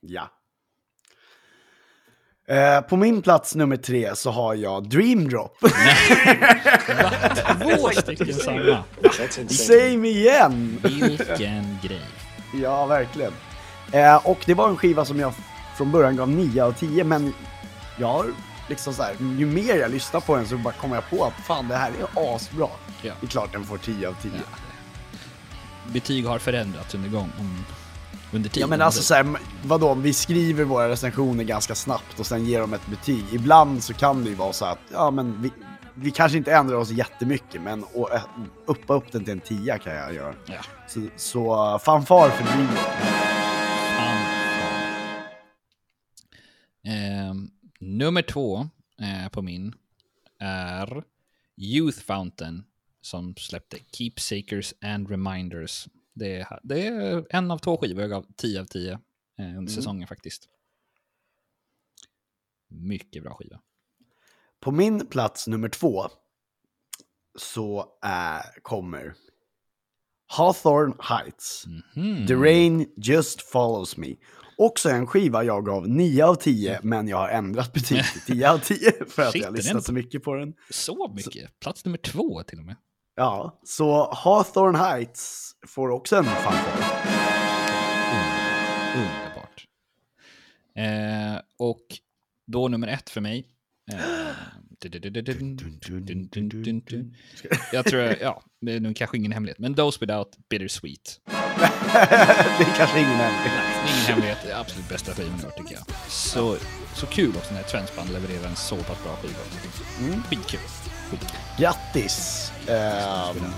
[0.00, 0.30] Ja.
[2.48, 5.58] Eh, på min plats nummer tre så har jag Dream Drop.
[7.62, 8.84] Två stycken samma.
[9.48, 10.78] Same igen!
[10.82, 12.06] Vilken grej.
[12.62, 13.32] Ja, verkligen.
[13.92, 15.32] Eh, och det var en skiva som jag
[15.76, 17.32] från början gav 9 av 10, men
[17.98, 18.26] jag har
[18.68, 21.46] liksom så här, ju mer jag lyssnar på den så bara kommer jag på att
[21.46, 22.68] fan det här är asbra.
[23.02, 23.14] Ja.
[23.20, 24.30] Det är klart den får 10 av 10.
[24.34, 24.63] Ja.
[25.84, 27.30] Ja, Betyg har förändrats under gång.
[27.38, 27.64] Om,
[28.32, 28.70] under tiden.
[28.70, 29.26] men alltså så här,
[29.64, 33.24] vadå, vi skriver våra recensioner ganska snabbt och sen ger dem ett betyg.
[33.32, 35.50] Ibland så kan det ju vara så att, ja men vi,
[35.94, 37.80] vi kanske inte ändrar oss jättemycket, men
[38.12, 38.22] eh,
[38.66, 40.34] uppa upp den till en 10 kan jag göra.
[40.46, 40.60] Ja.
[40.88, 42.68] Så, så fanfar för Dream.
[46.86, 48.68] Ehm, nummer två
[49.00, 49.74] eh, på min
[50.40, 51.04] är
[51.56, 52.64] Youth Fountain
[53.04, 55.88] som släppte Keepsakers and Reminders.
[56.14, 58.98] Det är, det är en av två skivor jag gav 10 av 10 eh,
[59.58, 60.48] under säsongen faktiskt.
[62.68, 63.60] Mycket bra skiva.
[64.60, 66.04] På min plats nummer två
[67.38, 69.14] så är, kommer
[70.26, 71.64] Hawthorne Heights.
[71.96, 72.26] Mhm.
[72.26, 74.16] The Rain Just Follows Me.
[74.58, 78.50] Också en skiva jag gav 9 av 10, men jag har ändrat betyg till 10
[78.50, 80.54] av 10 för att Shit, jag har lyssnat så mycket på den.
[80.70, 81.60] Så mycket.
[81.60, 82.76] Plats nummer två till och med.
[83.16, 86.84] Ja, så Hawthorne Heights får också en fanfar.
[88.96, 89.66] Underbart.
[90.78, 91.80] Eh, och
[92.46, 93.46] då nummer ett för mig.
[93.92, 93.98] Eh,
[97.72, 101.20] jag tror, ja, det är nog kanske ingen hemlighet, men Those Without Bittersweet.
[101.26, 103.62] det är kanske ingen hemlighet.
[103.88, 105.84] Ingen hemlighet, det är absolut bästa skivan jag tycker jag.
[106.08, 106.56] Så,
[106.96, 109.34] så kul också när ett svenskt band levererar en så pass bra skiva.
[110.28, 110.60] Skitkul.
[111.10, 111.38] Skitkul.
[111.58, 112.52] Grattis!
[112.68, 113.52] Um,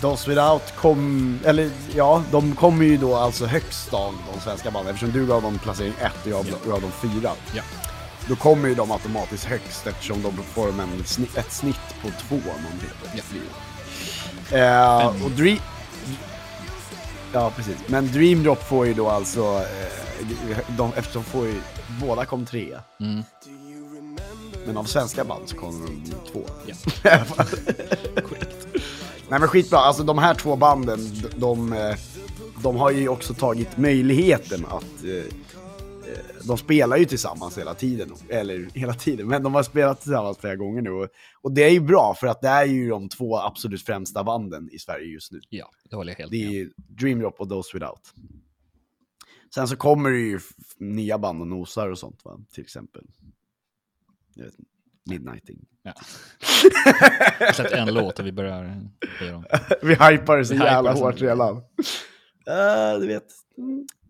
[0.00, 4.94] Those Without kom, eller ja, de kommer ju då alltså högst av de svenska banden.
[4.94, 7.32] Eftersom du gav dem placering 1 och jag gav dem 4.
[7.54, 7.62] Ja.
[8.28, 10.80] Då kommer ju de automatiskt högst eftersom de får en
[11.36, 12.90] ett snitt på 2 någonting.
[14.58, 15.58] Eh, och Dream...
[17.32, 17.76] Ja, precis.
[17.86, 19.64] Men Dream Drop får ju då alltså,
[20.50, 21.60] eh, de, eftersom får ju,
[22.00, 22.78] båda kom tre.
[23.00, 23.22] Mm.
[24.66, 26.44] Men av svenska band så kommer de två.
[26.66, 26.74] Ja.
[29.28, 31.96] Nej men skitbra, alltså de här två banden, de, de, eh,
[32.62, 38.12] de har ju också tagit möjligheten att eh, eh, de spelar ju tillsammans hela tiden,
[38.28, 40.90] eller hela tiden, men de har spelat tillsammans flera gånger nu.
[40.90, 41.08] Och,
[41.42, 44.68] och det är ju bra, för att det är ju de två absolut främsta banden
[44.72, 45.40] i Sverige just nu.
[45.48, 46.54] ja, det håller jag helt Det är med om.
[46.54, 48.00] ju Dream Drop och Those Without.
[49.54, 50.40] Sen så kommer det ju
[50.78, 53.04] nya band och nosar och sånt va, till exempel.
[54.34, 54.70] Jag vet inte,
[55.04, 55.66] Midnighting.
[55.82, 55.92] Ja.
[57.54, 58.88] Sett en låt och vi börjar.
[59.82, 61.56] Vi hypar så Vi hypar jävla så hårt redan.
[61.56, 63.26] Uh, du vet.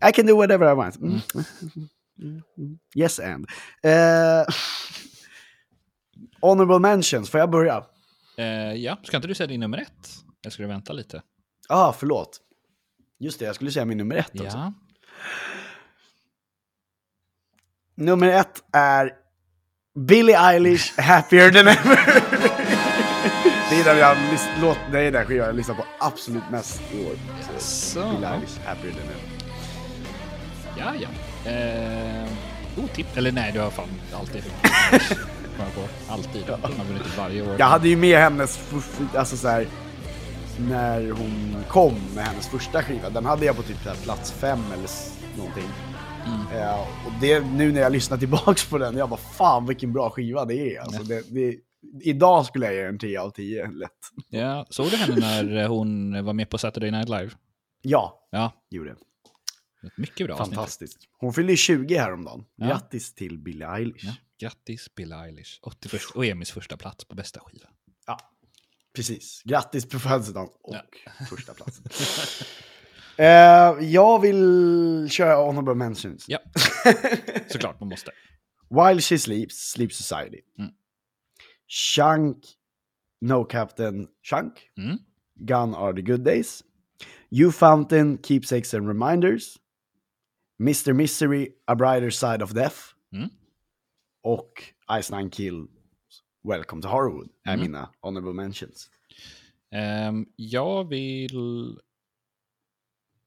[0.08, 0.96] I can do whatever I want.
[0.96, 1.20] Mm.
[2.22, 2.78] Mm.
[2.94, 3.46] Yes and.
[3.86, 4.54] Uh,
[6.40, 7.84] honorable mentions, får jag börja?
[8.36, 10.08] Eh, ja, ska inte du säga din nummer ett?
[10.42, 11.22] Jag skulle vänta lite.
[11.68, 12.40] ah, förlåt.
[13.18, 14.72] Just det, jag skulle säga min nummer ett också.
[17.96, 18.04] Ja.
[18.04, 19.12] Nummer ett är
[19.98, 22.22] Billie Eilish, Happier than ever.
[23.70, 24.16] det är den jag
[24.60, 27.16] låt, det är den skivan jag lyssnar på absolut mest i år.
[27.58, 28.00] Så.
[28.00, 29.32] Billie Eilish, Happier than ever.
[30.78, 31.08] Ja, ja.
[31.50, 32.28] Eh,
[32.76, 33.16] oh, tipp.
[33.16, 34.44] Eller nej, du har fan alltid.
[36.08, 36.44] Alltid.
[36.48, 37.56] Man har vunnit varje år.
[37.58, 38.60] Jag hade ju med hennes,
[39.14, 39.66] alltså så här,
[40.60, 44.88] när hon kom med hennes första skiva, den hade jag på typ plats fem eller
[45.38, 45.68] någonting.
[46.54, 50.10] Eh, och det, nu när jag lyssnar tillbaks på den, jag bara fan vilken bra
[50.10, 50.80] skiva det är.
[50.80, 51.56] Alltså, det, det,
[52.02, 53.90] idag skulle jag ge en 10 av 10 lätt.
[54.28, 57.30] Ja, såg du henne när hon var med på Saturday Night Live?
[57.82, 58.98] Ja, Ja, gjorde jag.
[59.96, 60.54] mycket bra avsnitt.
[60.56, 60.98] Fantastiskt.
[61.18, 62.44] Hon fyllde ju 20 häromdagen.
[62.56, 62.66] Ja.
[62.66, 64.04] Grattis till Billie Eilish.
[64.04, 65.58] Ja, grattis Billie Eilish.
[65.62, 67.66] 81, och Emils första plats på bästa skiva.
[68.92, 69.42] Ja, precis.
[69.44, 70.76] Grattis på födelsedagen och
[71.28, 71.84] första platsen.
[73.16, 76.24] eh, jag vill köra Honorable Mentions.
[76.28, 76.38] Ja,
[77.48, 78.10] såklart man måste.
[78.70, 80.40] While She Sleeps, Sleep Society.
[80.58, 80.70] Mm.
[83.20, 84.52] No Captain Chunk.
[84.78, 84.98] Mm.
[85.34, 86.62] Gone Are The Good Days.
[87.30, 89.58] You Fountain, Keepsakes and Reminders.
[90.60, 90.92] Mr.
[90.92, 92.76] Misery, A Brighter Side of Death.
[93.14, 93.30] Mm.
[94.22, 94.62] Och
[95.00, 95.66] Ice Nine Kill,
[96.44, 97.60] Welcome to Horrorwood är Mm.
[97.60, 98.90] mina honorable mentions.
[99.70, 101.78] Ehm, jag vill...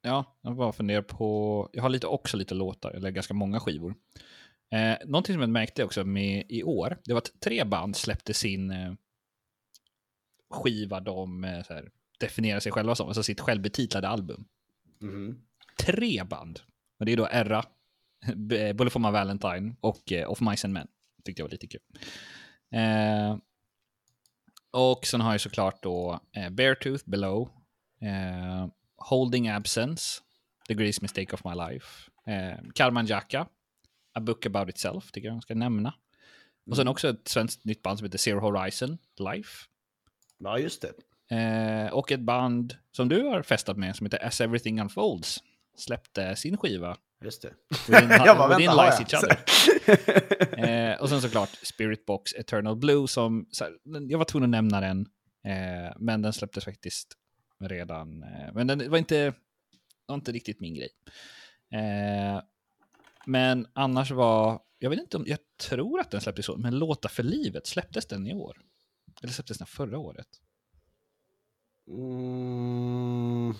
[0.01, 1.69] Ja, jag bara funderar på...
[1.73, 3.95] Jag har lite, också lite låtar, eller ganska många skivor.
[4.71, 8.33] Eh, någonting som jag märkte också med i år, det var att tre band släppte
[8.33, 8.93] sin eh,
[10.49, 14.45] skiva de eh, här, definierar sig själva som, alltså sitt självbetitlade album.
[14.99, 15.41] Mhm.
[15.79, 16.59] Tre band.
[16.99, 17.65] Och det är då Erra,
[18.73, 20.87] Bullet for my Valentine och eh, Of Mice and Men.
[21.23, 21.81] Tyckte jag var lite kul.
[22.71, 23.37] Eh,
[24.71, 27.49] och sen har jag såklart då eh, Beartooth Below,
[28.01, 30.21] eh, Holding Absence,
[30.67, 33.47] The Greatest Mistake of My Life, eh, Karman Jaka,
[34.13, 35.93] A Book About Itself, tycker jag man ska nämna.
[36.69, 39.65] Och sen också ett svenskt nytt band som heter Zero Horizon Life.
[40.37, 40.93] Ja, just det.
[41.35, 45.43] Eh, och ett band som du har festat med som heter As Everything Unfolds
[45.77, 46.97] släppte sin skiva.
[47.23, 47.53] Just det.
[47.87, 49.39] Within, jag bara, within vänta, har lies each other.
[50.65, 53.77] Eh, och sen såklart Spirit Box Eternal Blue som, här,
[54.09, 54.99] jag var tvungen att nämna den,
[55.45, 57.13] eh, men den släpptes faktiskt
[57.59, 58.23] redan.
[58.23, 59.33] Eh, men den var inte,
[60.05, 60.89] var inte riktigt min grej.
[61.73, 62.41] Eh,
[63.25, 66.79] men annars var, jag vet inte om, jag tror att den släpptes i år, men
[66.79, 68.57] Låta för livet, släpptes den i år?
[69.21, 70.27] Eller släpptes den förra året?
[71.87, 73.53] Mm.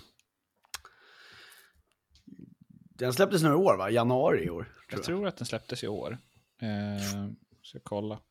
[2.97, 3.89] Den släpptes i år, va?
[3.89, 4.63] Januari i år.
[4.63, 5.05] Tror Jag jag.
[5.05, 6.17] tror att den släpptes i år.
[6.61, 7.29] Eh,
[7.61, 8.21] ska kolla.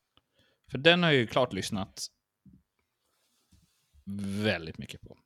[0.71, 2.07] För den har jag ju klart lyssnat
[4.43, 5.17] väldigt mycket på.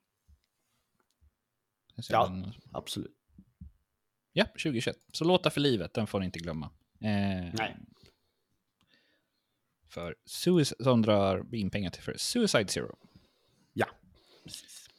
[2.10, 2.28] Ja.
[2.28, 3.16] den- Absolut.
[4.34, 4.98] ja, 2021.
[5.14, 6.66] Så Låta för livet, den får ni inte glömma.
[7.02, 7.78] Eh, Nej.
[9.88, 12.98] För Suicide, som drar in pengar till för Suicide Zero.
[13.74, 13.88] Ja,
[14.44, 14.90] precis.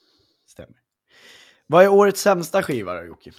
[0.46, 0.80] Stämmer.
[1.66, 3.32] Vad är årets sämsta skiva då, Jocke?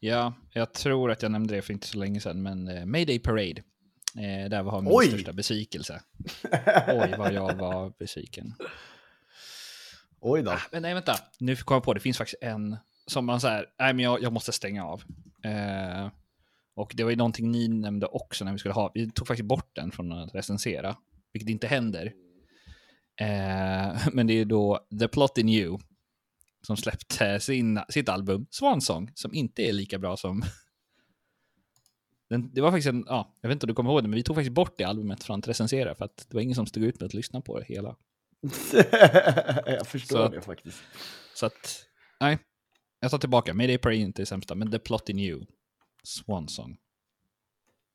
[0.00, 3.18] Ja, jag tror att jag nämnde det för inte så länge sedan, men eh, Mayday
[3.18, 3.62] Parade.
[4.16, 5.06] Eh, där var min Oj!
[5.06, 6.02] största besvikelse.
[6.86, 8.54] Oj, vad jag var besviken.
[10.20, 10.58] Oj då.
[10.72, 11.16] Men nej, vänta.
[11.38, 14.22] Nu kom jag på, det finns faktiskt en som man så här, nej men jag,
[14.22, 15.02] jag måste stänga av.
[15.44, 16.08] Eh,
[16.74, 19.48] och det var ju någonting ni nämnde också när vi skulle ha, vi tog faktiskt
[19.48, 20.96] bort den från att recensera,
[21.32, 22.12] vilket inte händer.
[23.20, 25.78] Eh, men det är då The Plot in You
[26.68, 30.42] som släppte sin, sitt album Swan Song, som inte är lika bra som...
[32.30, 34.16] Den, det var faktiskt en, ja, jag vet inte om du kommer ihåg det, men
[34.16, 36.66] vi tog faktiskt bort det albumet från att recensera för att det var ingen som
[36.66, 37.96] stod ut med att lyssna på det hela.
[39.66, 40.78] jag förstår att- det faktiskt.
[41.34, 41.86] Så att,
[42.20, 42.38] nej.
[43.00, 43.54] Jag tar tillbaka.
[43.54, 45.46] Mayday Parade inte det sämsta, men The Plot in You.
[46.02, 46.76] Swan Song.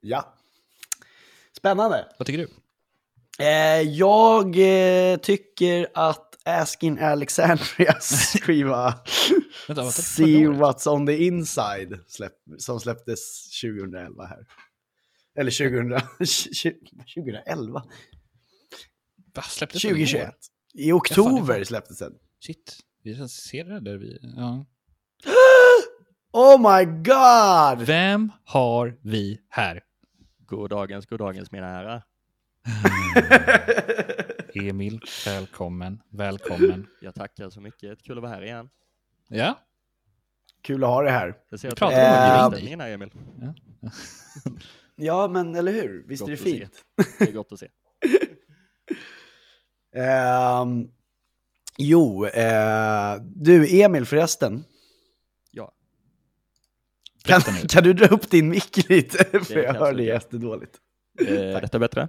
[0.01, 0.33] Ja.
[1.57, 2.07] Spännande.
[2.17, 2.49] Vad tycker du?
[3.45, 8.93] Eh, jag eh, tycker att Asking Alexandrias skiva
[9.91, 10.45] See?
[10.47, 14.45] What's On The Inside släpp, som släpptes 2011 här.
[15.35, 15.99] Eller 2000,
[17.15, 17.83] 2011?
[19.35, 19.97] Va, släpptes den i år?
[19.97, 20.35] 2021.
[20.73, 22.13] I Ja, oktober släpptes den.
[22.45, 24.19] Shit, vi recenserade där vi...
[24.35, 24.65] Ja.
[26.35, 27.87] Oh my god!
[27.87, 29.83] Vem har vi här?
[30.45, 32.03] Goddagens, goddagens mina herrar.
[34.53, 36.87] Emil, välkommen, välkommen.
[37.01, 38.03] Jag tackar så mycket.
[38.03, 38.69] Kul att vara här igen.
[39.27, 39.59] Ja,
[40.61, 41.35] Kul att ha det här.
[41.49, 43.11] Jag ser att pratar du om bjuda inställning här, Emil.
[44.95, 46.03] Ja, men eller hur?
[46.07, 46.59] Visst är det Gott att se.
[46.59, 46.83] fint?
[47.19, 47.67] Det är gott att se.
[49.95, 50.87] Ehm,
[51.77, 54.63] jo, eh, du Emil förresten.
[55.51, 55.71] Ja.
[57.23, 59.39] Kan, kan du dra upp din mick lite?
[59.43, 60.15] För jag hör det göra.
[60.15, 60.77] jättedåligt.
[61.27, 62.07] Är detta bättre?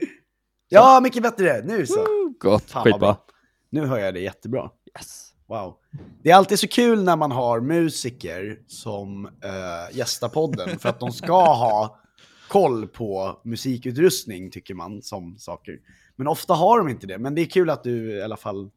[0.74, 1.62] Ja, mycket bättre.
[1.64, 2.06] Nu så.
[2.40, 2.70] Gott.
[2.70, 2.98] Fan, Skitbra.
[2.98, 3.24] bra.
[3.70, 4.70] Nu hör jag det jättebra.
[4.98, 5.30] Yes.
[5.46, 5.74] Wow.
[6.22, 11.00] Det är alltid så kul när man har musiker som uh, gästar podden för att
[11.00, 11.98] de ska ha
[12.48, 15.78] koll på musikutrustning tycker man som saker.
[16.16, 17.18] Men ofta har de inte det.
[17.18, 18.70] Men det är kul att du i alla fall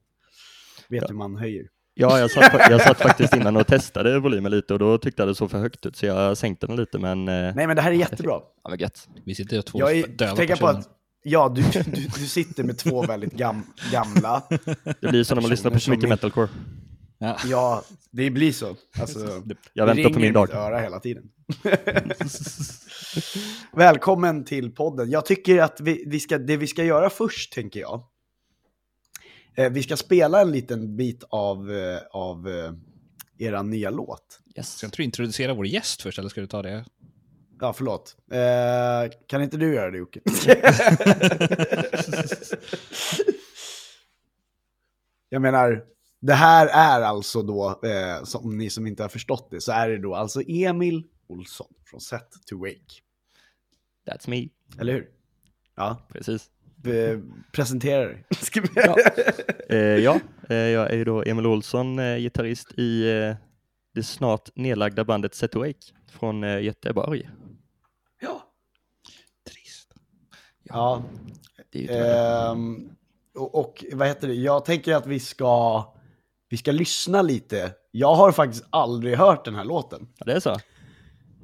[0.88, 1.68] vet hur man höjer.
[1.94, 5.30] Ja, jag satt, jag satt faktiskt innan och testade volymen lite och då tyckte jag
[5.30, 7.28] det såg för högt ut så jag sänkte den lite men...
[7.28, 8.42] eh, Nej men det här är jättebra.
[8.64, 9.08] Ja men gött.
[9.26, 10.80] Vi sitter och två Jag är, döva tänka på personer.
[10.80, 10.90] att
[11.30, 14.44] ja, du, du, du sitter med två väldigt gam, gamla.
[15.02, 16.50] Det blir så när man lyssnar på så mycket metalcore.
[17.18, 17.38] Ja.
[17.46, 18.76] Ja, det blir så.
[19.00, 20.50] Alltså, Jag väntar på min dag.
[20.50, 21.24] öra hela tiden.
[23.74, 25.10] Välkommen till podden.
[25.10, 28.04] Jag tycker att vi, vi ska, det vi ska göra först, tänker jag.
[29.58, 32.72] Eh, vi ska spela en liten bit av, eh, av eh,
[33.38, 34.40] era nya låt.
[34.58, 34.78] Yes.
[34.78, 36.86] Ska inte du introducera vår gäst först, eller ska du ta det?
[37.60, 38.16] Ja, förlåt.
[38.32, 40.20] Eh, kan inte du göra det, Jocke?
[45.30, 45.84] jag menar,
[46.22, 49.90] det här är alltså då, eh, som ni som inte har förstått det, så är
[49.90, 53.02] det då alltså Emil Olsson från Set to Wake.
[54.10, 54.48] That's me.
[54.82, 55.08] Eller hur?
[55.76, 56.50] Ja, Precis.
[56.86, 57.20] eh,
[57.52, 58.26] presentera dig.
[58.76, 58.98] Ja.
[59.70, 63.36] Eh, ja, eh, jag är ju då Emil Olsson, eh, gitarrist i eh,
[63.94, 65.80] det snart nedlagda bandet Set Awake
[66.12, 67.30] från eh, Göteborg.
[68.22, 68.44] ja.
[69.50, 69.94] Trist.
[70.70, 71.04] Ja.
[71.72, 72.90] Det är Ehm,
[73.36, 74.34] och, och vad heter det?
[74.34, 75.84] Jag tänker att vi ska,
[76.50, 77.72] vi ska lyssna lite.
[77.92, 80.08] Jag har faktiskt aldrig hört den här låten.
[80.18, 80.56] ja, det är så?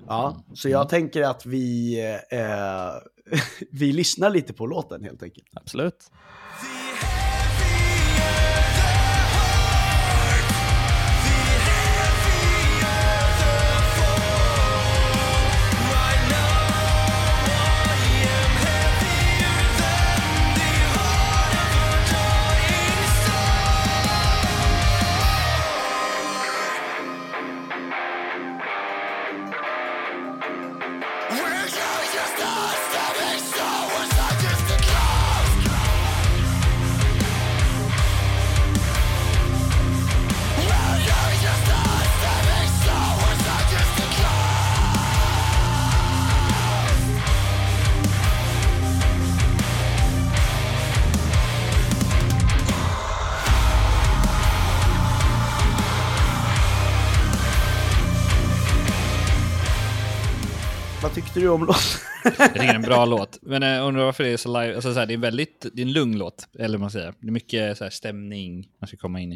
[0.07, 1.99] Ja, så jag tänker att vi,
[2.31, 3.37] eh,
[3.71, 5.47] vi lyssnar lite på låten helt enkelt.
[5.53, 6.11] Absolut.
[61.03, 61.81] Vad tyckte du om låten?
[62.23, 63.39] Jag tycker det är en bra låt.
[63.41, 64.75] Men jag undrar varför det är så live.
[64.75, 66.91] Alltså, så här, det är en väldigt, det är en lugn låt, eller vad man
[66.91, 67.13] säger.
[67.19, 69.35] Det är mycket så här, stämning man ska komma in i.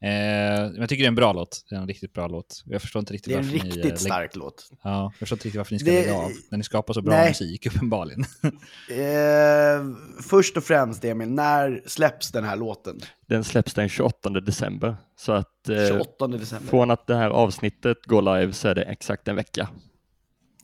[0.00, 1.64] Eh, men jag tycker det är en bra låt.
[1.70, 2.62] Det är en riktigt bra låt.
[2.66, 3.70] Jag förstår inte riktigt Det är en varför ni...
[3.70, 4.70] eh, riktigt lägg- stark låt.
[4.84, 6.30] Ja, jag förstår inte riktigt varför ni ska Det- lägga av.
[6.50, 7.28] När ni skapar så bra Nej.
[7.28, 8.24] musik, uppenbarligen.
[8.90, 9.84] Eh,
[10.30, 13.00] först och främst, Emil, när släpps den här låten?
[13.28, 14.96] Den släpps den 28 december.
[15.18, 16.68] Så att eh, 28 december.
[16.70, 19.68] från att det här avsnittet går live så är det exakt en vecka.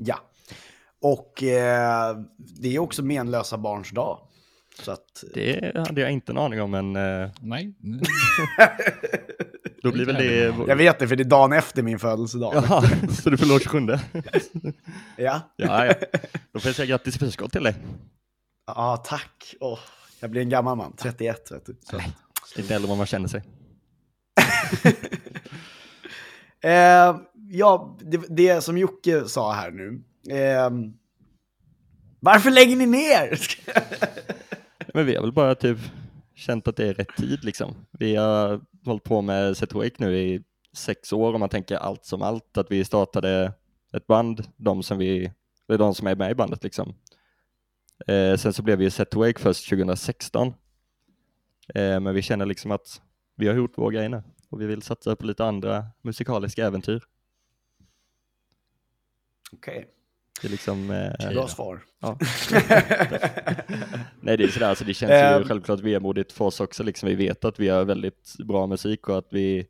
[0.05, 0.19] Ja.
[1.03, 4.19] Och eh, det är också menlösa barns dag.
[4.81, 7.75] Så att, Det hade jag inte en aning om, men eh, Nej.
[9.83, 10.55] då blir väl det...
[10.69, 12.53] jag vet det, för det är dagen efter min födelsedag.
[12.55, 12.65] Ja.
[12.69, 12.83] Jaha,
[13.23, 13.81] så du fyller år 27?
[15.17, 15.95] Ja, Ja, ja.
[16.53, 17.75] Då får jag säga grattis i förskott till dig.
[19.05, 19.55] tack.
[19.61, 19.79] Åh,
[20.21, 21.77] jag blir en gammal man, 31 vet du.
[21.91, 22.01] Så.
[22.57, 23.43] Lite äldre än vad man känner sig.
[26.65, 27.17] Eh,
[27.53, 30.03] ja, det, det som Jocke sa här nu.
[30.37, 30.71] Eh,
[32.21, 33.39] varför lägger ni ner?
[34.95, 35.79] Men vi har väl bara typ
[36.35, 37.75] känt att det är rätt tid liksom.
[37.91, 40.43] Vi har hållit på med Set Wake nu i
[40.77, 42.59] sex år om man tänker allt som allt.
[42.59, 43.53] Att vi startade
[43.93, 45.19] ett band, de som vi,
[45.69, 46.95] eller är de som är med i bandet liksom.
[48.07, 50.49] Eh, sen så blev vi Set Wake först 2016.
[51.75, 53.03] Eh, men vi känner liksom att
[53.37, 57.03] vi har gjort vår grej nu och vi vill satsa på lite andra musikaliska äventyr.
[59.53, 59.87] Okej,
[60.41, 60.91] Det är liksom...
[60.91, 61.81] Eh, bra svar.
[62.01, 62.19] Ja.
[64.21, 67.09] Nej det är sådär, alltså det känns ju självklart vemodigt för oss också liksom.
[67.09, 69.67] Vi vet att vi gör väldigt bra musik och att vi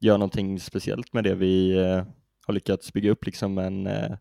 [0.00, 2.04] gör någonting speciellt med det vi eh,
[2.46, 4.16] har lyckats bygga upp liksom men eh,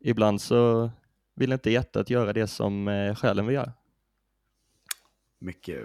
[0.00, 0.90] ibland så
[1.36, 3.72] vill inte hjärtat göra det som eh, själen vill göra.
[5.40, 5.84] Mycket uh,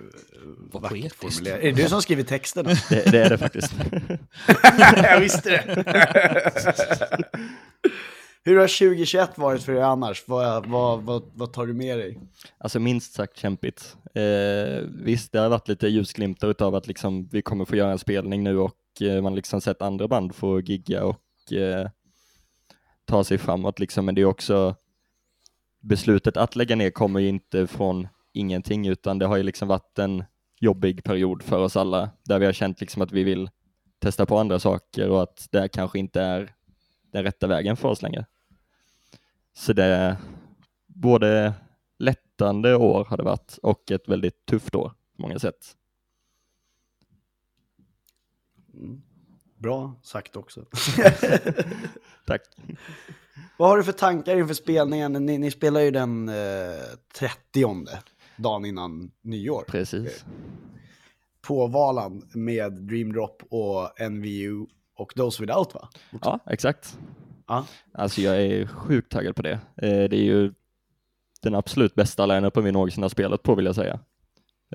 [0.72, 1.60] Vad vackert formulerat.
[1.60, 2.70] Är det du som skriver texterna?
[2.90, 3.74] Det, det är det faktiskt.
[4.78, 5.84] jag visste det.
[8.48, 10.24] Hur har 2021 varit för er annars?
[10.28, 12.20] Vad, vad, vad, vad tar du med dig?
[12.58, 13.98] Alltså minst sagt kämpigt.
[14.16, 18.00] Eh, visst, det har varit lite ljusglimtar utav att liksom, vi kommer få göra en
[18.00, 21.90] spelning nu och eh, man liksom sett andra band få gigga och eh,
[23.06, 24.06] ta sig framåt liksom.
[24.06, 24.76] Men det är också
[25.82, 30.00] beslutet att lägga ner kommer ju inte från ingenting utan det har ju liksom varit
[30.00, 30.24] en
[30.60, 33.50] jobbig period för oss alla där vi har känt liksom att vi vill
[34.00, 36.54] testa på andra saker och att det kanske inte är
[37.12, 38.26] den rätta vägen för oss längre.
[39.54, 40.16] Så det är
[40.88, 41.54] både
[41.98, 45.76] lättande år har det varit och ett väldigt tufft år på många sätt.
[49.58, 50.66] Bra sagt också.
[52.26, 52.42] Tack.
[53.58, 55.14] Vad har du för tankar inför spelningen?
[55.14, 56.36] Ni, ni spelar ju den eh,
[57.14, 57.66] 30
[58.38, 59.64] dagen innan nyår.
[59.68, 60.26] Precis.
[61.48, 64.66] På Valand med Dream Drop och NVU
[64.98, 65.90] och Those Without va?
[66.22, 67.00] Ja, exakt.
[67.48, 67.66] Ja.
[67.94, 69.52] Alltså jag är sjukt taggad på det.
[69.54, 70.54] Eh, Det är ju
[71.42, 74.00] den absolut bästa line-upen vi någonsin har spelat på vill jag säga.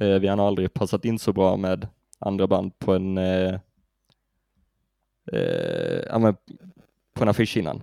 [0.00, 1.88] Eh, Vi har nog aldrig passat in så bra med
[2.18, 3.54] andra band på en eh,
[5.32, 6.32] eh,
[7.14, 7.82] på en affisch innan.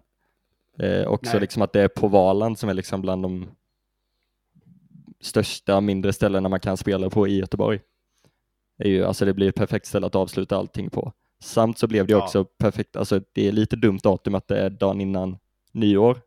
[0.79, 1.41] Eh, också Nej.
[1.41, 3.45] liksom att det är på Valand som är liksom bland de
[5.21, 7.79] största mindre ställena man kan spela på i Göteborg.
[8.77, 11.13] Det, är ju, alltså det blir ett perfekt ställe att avsluta allting på.
[11.43, 12.23] Samt så blev det Ja.
[12.23, 15.37] också perfekt, alltså det är lite dumt datum att det är dagen innan
[15.71, 16.21] nyår.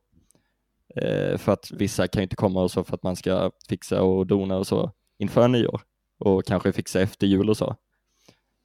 [0.96, 4.02] Eh, för att vissa kan ju inte komma och så för att man ska fixa
[4.02, 5.80] och dona och så inför nyår
[6.18, 7.76] och kanske fixa efter jul och så.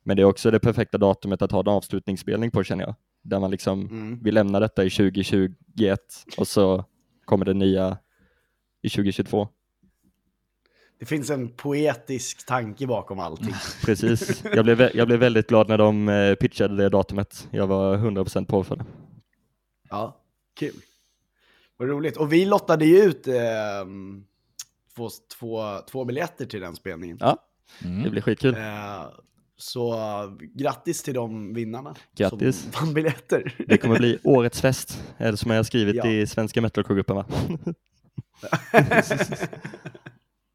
[0.04, 2.96] Men det är också det perfekta datumet att ha en avslutningsspelning på känner jag.
[3.24, 4.20] Där man liksom, Mm.
[4.24, 6.00] vi lämnar detta i 2021
[6.38, 6.86] och så
[7.26, 7.98] kommer det nya
[8.82, 9.48] i 2022.
[11.00, 13.54] Det finns en poetisk tanke bakom allting.
[13.86, 14.44] Precis.
[14.54, 17.48] Jag blev, jag blev väldigt glad när de eh, pitchade det datumet.
[17.52, 18.86] Jag var 100% på för det.
[19.90, 20.18] Ja,
[20.60, 20.74] kul.
[21.78, 22.18] Vad roligt.
[22.18, 23.34] Och vi lottade ju ut eh,
[24.96, 27.18] två, två, två biljetter till den spelningen.
[27.20, 27.38] Ja,
[27.84, 28.04] Mm.
[28.04, 28.56] det blir skitkul.
[28.56, 29.04] Eh,
[29.58, 29.96] så
[30.54, 32.62] grattis till de vinnarna Grattis.
[32.62, 33.56] som vann biljetter.
[33.68, 36.08] Det kommer bli årets fest, det som jag har skrivit Ja.
[36.08, 37.26] i svenska metalcore-gruppen va?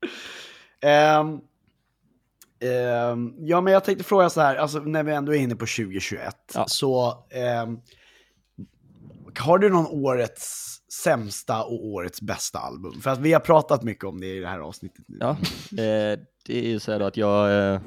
[0.82, 1.40] Ehm,
[2.60, 5.66] ehm, ja, men jag tänkte fråga så här, alltså när vi ändå är inne på
[5.66, 6.64] 2021, Ja.
[6.68, 7.78] så ehm,
[9.38, 13.00] har du någon årets sämsta och årets bästa album?
[13.00, 15.16] För att vi har pratat mycket om det i det här avsnittet nu.
[15.20, 15.30] Ja,
[15.70, 17.80] eh, det är ju så här att jag, eh,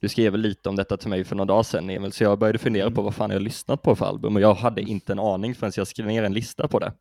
[0.00, 2.58] du skrev lite om detta till mig för några dagar sedan Emil, så jag började
[2.58, 5.54] fundera på vad fan jag lyssnat på för album och jag hade inte en aning
[5.54, 6.92] förrän jag skrev ner en lista på det.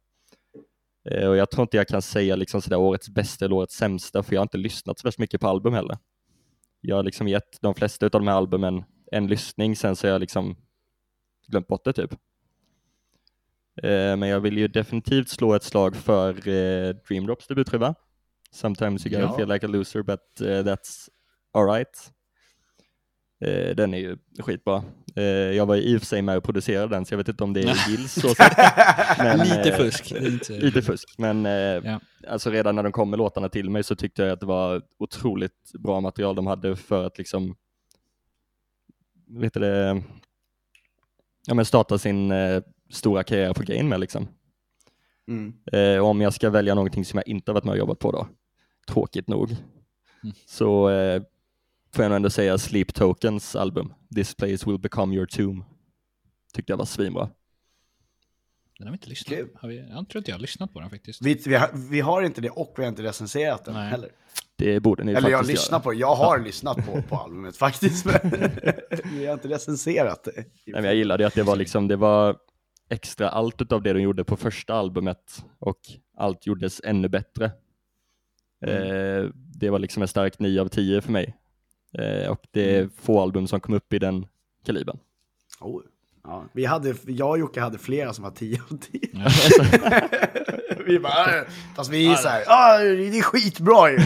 [1.12, 4.24] Eh, och jag tror inte jag kan säga liksom sådär årets bästa eller årets sämsta,
[4.24, 5.97] för jag har inte lyssnat så värst mycket på album heller.
[6.82, 10.12] Jag har liksom gett de flesta av de här albumen en lyssning, sen så har
[10.12, 10.56] jag liksom
[11.47, 12.12] glömt bort det typ.
[13.84, 17.95] Eh, men jag vill ju definitivt slå ett slag för eh, Dream Drops debutskiva.
[18.51, 19.38] Sometimes you gotta Ja.
[19.38, 21.10] feel like a loser but that's
[21.53, 22.12] alright.
[23.42, 24.84] Eh, den är ju skitbra.
[25.16, 27.44] Eh, jag var i och för sig med och producerade den så jag vet inte
[27.44, 28.28] om det är Gills så.
[29.24, 30.12] Men, Lite eh, fusk.
[30.12, 32.00] Lite, Lite fusk, men eh, Ja.
[32.28, 34.82] alltså redan när de kom med låtarna till mig så tyckte jag att det var
[34.98, 37.56] otroligt bra material de hade för att liksom,
[39.28, 40.04] vet du det,
[41.48, 42.62] ja men starta sin eh,
[42.92, 44.28] stora karriär på Gain med liksom.
[45.28, 45.54] Mm.
[45.72, 48.00] Eh, och om jag ska välja någonting som jag inte har varit med och jobbat
[48.00, 48.28] på då,
[48.88, 49.56] tråkigt nog,
[50.24, 50.36] Mm.
[50.46, 51.22] så eh,
[51.96, 55.64] får jag ändå säga Sleep Tokens album, This Place Will Become Your Tomb.
[56.54, 57.30] Tyckte jag var svinbra.
[58.78, 59.60] Den har vi inte lyssnat på.
[59.60, 61.22] Har vi, jag tror inte jag har lyssnat på den faktiskt.
[61.22, 63.89] Vi, vi, har, vi har inte det och vi har inte recenserat den Nej.
[63.89, 64.10] heller.
[64.56, 65.84] Det borde ni Eller jag faktiskt lyssnar göra.
[65.84, 68.06] på jag har lyssnat på, på albumet faktiskt.
[68.06, 68.20] Men
[69.12, 70.32] vi har inte recenserat det.
[70.36, 72.38] Nej, men jag gillade att det var liksom, det var
[72.89, 75.80] extra allt av det de gjorde på första albumet och
[76.18, 77.46] allt gjordes ännu bättre.
[78.66, 81.36] Eh, det var liksom en stark 9 av 10 för mig.
[82.00, 84.26] Eh, och det är få album som kom upp i den
[84.66, 84.98] kalibern.
[85.62, 85.82] Oh.
[86.24, 89.00] Ja, vi hade, jag och Jocke hade flera som var 10 av 10.
[89.14, 89.30] Ja.
[90.86, 91.43] vi bara, "Äh."
[91.76, 93.98] fast vi är så här, ah, det är skitbra ju.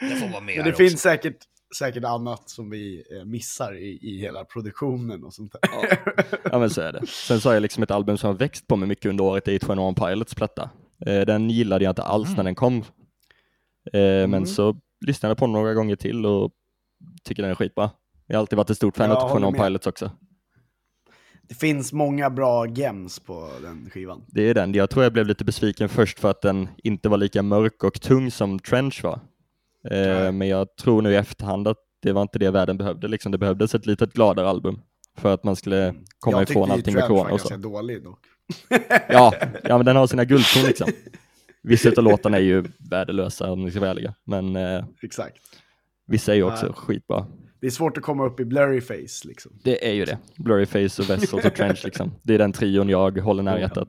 [0.00, 1.36] Det får vara med Men det finns säkert,
[1.78, 5.70] säkert annat som vi eh, missar i, i hela produktionen och sånt där.
[6.44, 7.06] Ja men så är det.
[7.06, 9.44] Sen så har jag liksom ett album som har växt på mig mycket under året,
[9.44, 9.58] det är
[9.94, 10.70] 21 Pilots platta.
[11.06, 12.84] Eh, den gillade jag inte alls när den kom.
[14.28, 16.50] Men så lyssnade jag på den några gånger till och
[17.24, 17.90] tycker den är skitbra.
[18.26, 19.66] Jag har alltid varit ett stort fan Jag av håller 21 med.
[19.66, 20.10] Pilots också.
[21.42, 24.24] Det finns många bra gems på den skivan.
[24.26, 24.74] Det är den.
[24.74, 28.00] Jag tror jag blev lite besviken först för att den inte var lika mörk och
[28.00, 29.20] tung som Trench var.
[29.90, 33.08] Eh, men jag tror nu i efterhand att det var inte det världen behövde.
[33.08, 33.32] Liksom.
[33.32, 34.80] Det behövdes ett litet gladare album
[35.18, 37.40] för att man skulle komma jag ifrån tyckte allting ju med Trench var corona och
[37.40, 37.48] så.
[37.48, 38.20] ganska dålig dock.
[39.08, 39.34] Ja,
[39.64, 40.88] ja, men den har sina guldkorn liksom.
[41.62, 45.36] Vissa av låtarna är ju värdelösa om ni ska vara ärliga, men eh, Exakt.
[46.06, 46.74] vissa är ju också Nej.
[46.74, 47.26] skitbra.
[47.60, 49.52] Det är svårt att komma upp i blurry face liksom.
[49.64, 50.18] Det är ju det.
[50.36, 52.12] Blurry Face och Vessels och Trench liksom.
[52.22, 53.88] Det är den trion jag håller nära hjärtat.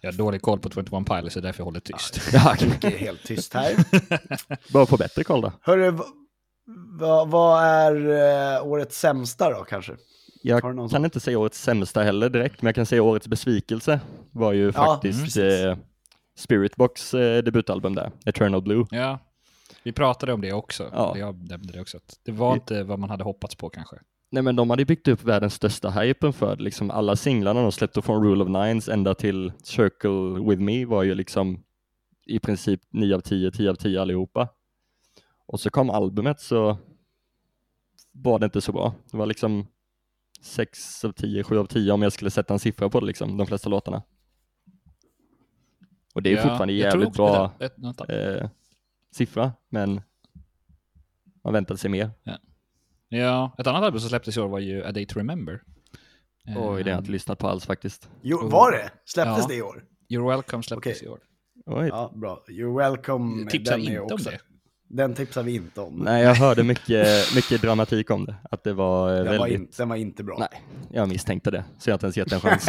[0.00, 2.20] Jag har dålig koll på 21 Pilots, så därför jag håller tyst.
[2.32, 3.72] Ja, Det är helt tyst här.
[4.72, 5.52] bara på bättre koll då.
[5.62, 6.06] Hörru, vad
[7.00, 9.92] va, vad är eh, årets sämsta då kanske?
[10.42, 14.52] Jag kan inte säga årets sämsta heller direkt, men jag kan säga årets besvikelse var
[14.52, 15.36] ju Ja, faktiskt precis.
[15.42, 15.76] eh,
[16.36, 18.86] Spiritbox eh, debutalbum där, Eternal Blue.
[18.90, 19.18] Ja,
[19.82, 20.82] vi pratade om det också.
[20.82, 20.88] Ja.
[20.92, 21.18] Ja.
[21.18, 21.98] Jag nämnde det också.
[22.24, 23.96] Det var Vi- inte vad man hade hoppats på kanske.
[24.30, 26.56] Nej men de hade byggt upp världens största hypen för.
[26.56, 31.02] Liksom alla singlarna de släppte från Rule of Nines ända till Circle With Me var
[31.02, 31.62] ju liksom
[32.26, 34.48] i princip 9 av 10, 10 av 10 allihopa.
[35.46, 36.76] Och så kom albumet så
[38.12, 38.94] var det inte så bra.
[39.10, 39.66] Det var liksom
[40.42, 43.36] 6 av 10, 7 av 10 om jag skulle sätta en siffra på det liksom,
[43.36, 44.02] de flesta låtarna.
[46.14, 47.52] Och det är Ja, fortfarande jag jävligt också bra
[48.08, 48.48] eh,
[49.14, 50.00] siffra, men
[51.44, 52.10] man väntade sig mer.
[53.08, 55.62] Ja, ett annat album som släpptes i år var ju A Day To Remember.
[56.46, 58.10] Oj, det har jag Eh, inte lyssnat på alls faktiskt.
[58.22, 58.90] Jo, var det?
[59.04, 59.46] Släpptes Ja.
[59.48, 59.84] det i år?
[60.08, 61.06] You're Welcome släpptes Okej.
[61.06, 61.20] i år.
[61.66, 61.88] Oj.
[61.88, 62.44] Ja, bra.
[62.48, 63.50] You're welcome.
[63.50, 64.38] Tipsar den är inte om det.
[64.88, 65.94] Den tipsar vi inte om.
[65.94, 69.60] Nej, jag hörde mycket, mycket dramatik om det, att det var eh, den, var väldigt...
[69.60, 70.36] in, den var inte bra.
[70.38, 72.66] Nej, jag misstänkte det, så jag har inte ens gett en chans.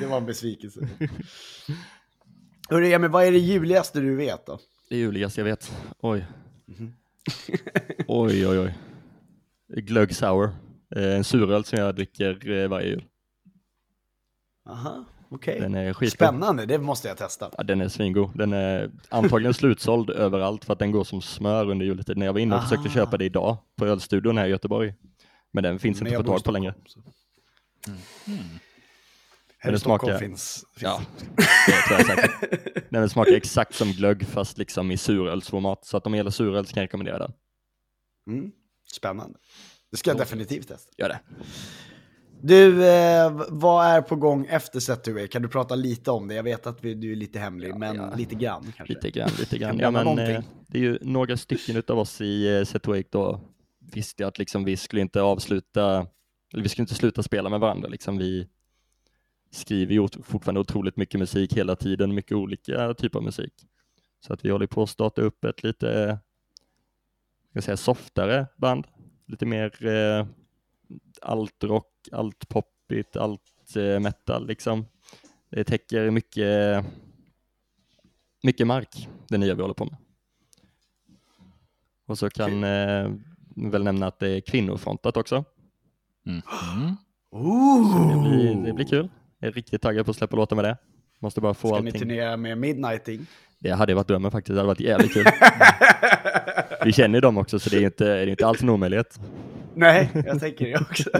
[0.00, 0.88] Det var en besvikelse.
[2.68, 4.58] Hörru Emil, vad är det juligaste du vet då?
[4.90, 5.72] Det Julias, jag vet.
[6.00, 6.26] Oj.
[8.06, 8.74] oj, oj, oj.
[9.68, 10.50] Glögg sour.
[10.96, 13.04] Eh, En suröl som jag dricker eh, varje jul.
[14.68, 15.60] Aha, okej.
[15.60, 16.12] Den är skitgod.
[16.28, 17.50] Spännande, det måste jag testa.
[17.58, 18.30] Ja, den är svingod.
[18.38, 22.16] Den är antagligen slutsåld överallt för att den går som smör under juletid.
[22.16, 22.92] När jag var inne och försökte Ah.
[22.92, 24.94] köpa det idag på ölstudion här i Göteborg.
[25.52, 26.74] Men den finns Men inte jag att få bor i tag på längre.
[26.86, 27.12] Stockholm,
[27.86, 27.90] så.
[29.60, 31.00] Här Men i det Stockholm smakar- finns, finns Ja,
[31.66, 32.40] det tror jag säkert.
[32.90, 35.84] Nej, Den smakar exakt som glögg fast liksom i surölsformat.
[35.86, 37.32] Så att om det gäller suröl så kan jag rekommendera den.
[38.26, 38.50] Mm.
[38.92, 39.38] Spännande.
[39.90, 40.90] Det ska jag definitivt testa.
[40.98, 41.18] Gör det.
[42.42, 45.28] Du, eh, vad är på gång efter Setaway?
[45.28, 46.34] Kan du prata lite om det?
[46.34, 48.14] Jag vet att vi, du är lite hemlig, men ja.
[48.16, 48.94] lite grann kanske.
[48.94, 49.78] Lite grann, lite grann.
[49.78, 53.40] Ja, men, eh, det är ju några stycken utav oss i eh, Set Wake då
[53.92, 56.06] visste att liksom vi skulle inte avsluta,
[56.52, 57.88] eller vi skulle inte sluta spela med varandra.
[57.88, 58.48] Liksom vi
[59.50, 63.52] skriver ju fortfarande otroligt mycket musik hela tiden, mycket olika typer av musik.
[64.26, 66.16] Så att vi håller på att starta upp ett lite, eh,
[67.50, 68.86] ska säga, softare band.
[69.26, 70.26] Lite mer eh,
[71.22, 74.86] allt rock, allt poppigt, allt eh, metal liksom.
[75.50, 76.84] Det täcker mycket
[78.42, 79.96] mycket mark, det nya vi håller på med.
[82.06, 83.10] Och så kan eh,
[83.56, 85.44] väl nämna att det är kvinnofrontat också.
[86.26, 86.42] Mm.
[87.32, 88.08] Mm.
[88.08, 89.08] Det blir, det blir kul.
[89.38, 90.76] Jag är riktigt taggad på att släppa låtar med det.
[91.18, 92.00] Måste bara få Ska ni allting.
[92.00, 93.26] turnera med Midnighting?
[93.58, 95.24] Det hade varit drömmen faktiskt, det hade varit jävligt kul.
[96.84, 99.20] vi känner ju dem också så det är inte, det är inte alls en omöjlighet.
[99.78, 101.10] Nej, jag tänker det också.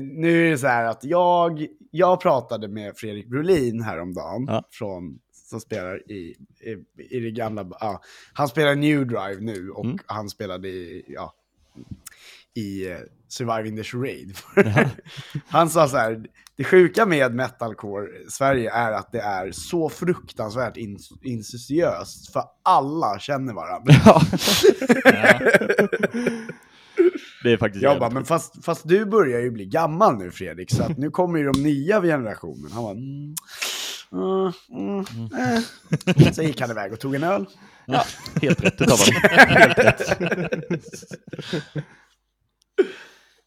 [0.00, 4.62] Nu är det så här att jag, jag pratade med Fredrik Brolin häromdagen, Ja.
[4.70, 6.76] från, som spelar i, i,
[7.16, 8.00] i det gamla, ja,
[8.32, 9.98] han spelar New Drive nu och Mm.
[10.06, 11.34] han spelade i, ja,
[12.54, 12.98] i eh,
[13.28, 14.34] Surviving the Charade.
[15.48, 16.24] han sa så här,
[16.56, 23.18] det sjuka med metalcore Sverige är att det är så fruktansvärt in, incestuöst, för alla
[23.18, 23.94] känner varandra.
[24.04, 24.20] Ja.
[27.42, 30.70] det är faktiskt Jag bara, men fast, fast du börjar ju bli gammal nu Fredrik,
[30.74, 32.72] så att nu kommer ju de nya generationen.
[32.72, 36.32] Han bara, mm, mm, mm, eh.
[36.32, 37.46] Så gick han iväg och tog en öl.
[37.86, 38.04] Ja,
[38.42, 39.20] helt rätt utav honom.
[39.48, 40.18] Helt rätt.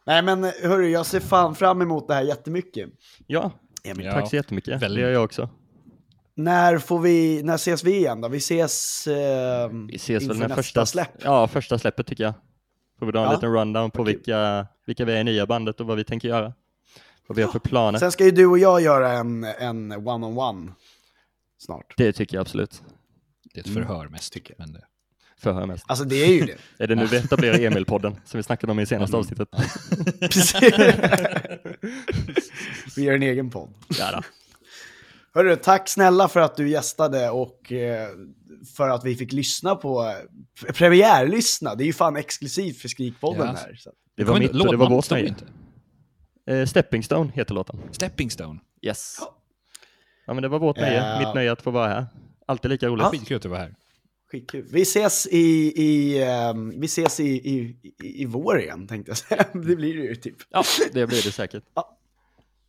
[0.05, 2.89] Nej men hörru, jag ser fan fram emot det här jättemycket.
[3.27, 3.51] Ja,
[3.83, 4.11] Emil, Ja.
[4.13, 4.81] tack så jättemycket.
[4.81, 4.97] Väldigt.
[4.97, 5.49] Det gör jag också.
[6.35, 8.27] När får vi, när ses vi igen då?
[8.27, 11.11] Vi ses, eh, Vi ses väl inför när nästa första, släpp.
[11.23, 12.33] Ja, första släppet tycker jag.
[13.01, 13.33] Får vi dra en Ja.
[13.33, 16.53] liten rundown på vilka, vilka vi är i nya bandet och vad vi tänker göra.
[17.27, 17.99] Vad vi har för planer.
[17.99, 20.71] Sen ska ju du och jag göra en, en one-on-one
[21.57, 21.93] snart.
[21.97, 22.81] Det tycker jag absolut.
[23.53, 24.33] Det är ett förhör mest.
[24.33, 24.83] tycker Men det...
[25.37, 25.85] Förhör mest.
[25.87, 26.57] Alltså det är ju det.
[26.83, 29.49] Är det nu vi etablerar Emil-podden som vi snackade om i senaste avsnittet?
[32.95, 33.73] Vi gör en egen podd.
[33.99, 34.21] Ja, då.
[35.33, 38.07] Hörru, tack snälla för att du gästade och eh,
[38.77, 40.03] för att vi fick lyssna på,
[40.67, 41.75] eh, premiärlyssna.
[41.75, 43.53] Det är ju fan exklusivt för Skrikpodden Ja.
[43.53, 43.75] här.
[43.75, 43.91] Så.
[44.17, 45.35] Det var mitt och det var vårt nöje.
[46.49, 47.79] Eh, Stepping Stone heter låten.
[47.91, 48.59] Stepping Stone.
[48.81, 49.17] Yes.
[50.27, 51.19] Ja men det var vårt nöje, Ja.
[51.19, 52.05] mitt nöje att få vara här.
[52.45, 53.05] Alltid lika roligt.
[53.05, 53.75] Skitkul att du var här.
[54.31, 54.67] Skitkul.
[54.71, 57.59] Vi ses i, i, ehm, vi ses i, i,
[58.03, 59.45] i, i vår igen, tänkte jag säga.
[59.53, 60.35] Det blir det ju typ.
[60.49, 61.63] Ja, det blir det säkert.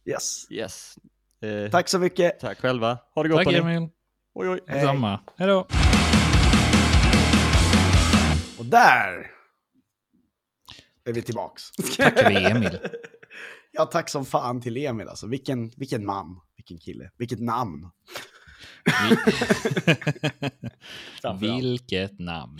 [0.04, 0.46] Yes.
[0.50, 0.96] Yes.
[1.42, 2.40] Eh, Tack så mycket.
[2.40, 2.98] Tack själva.
[3.14, 3.54] Ha det gott Tack.
[3.54, 3.88] Emil.
[4.34, 4.60] Oj, oj.
[4.66, 4.80] Hej.
[4.80, 5.20] Detsamma.
[5.36, 5.66] Hej då.
[8.58, 9.30] Och där
[11.04, 11.70] är vi tillbaks.
[11.96, 12.78] Tackar vi Emil.
[13.72, 15.26] Ja, tack som fan till Emil alltså.
[15.26, 17.90] Vilken, vilken man, vilken kille, vilket namn.
[21.40, 22.58] Vilket namn.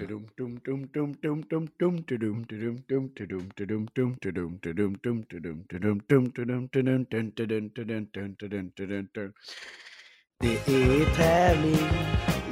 [10.43, 11.75] Det är tävling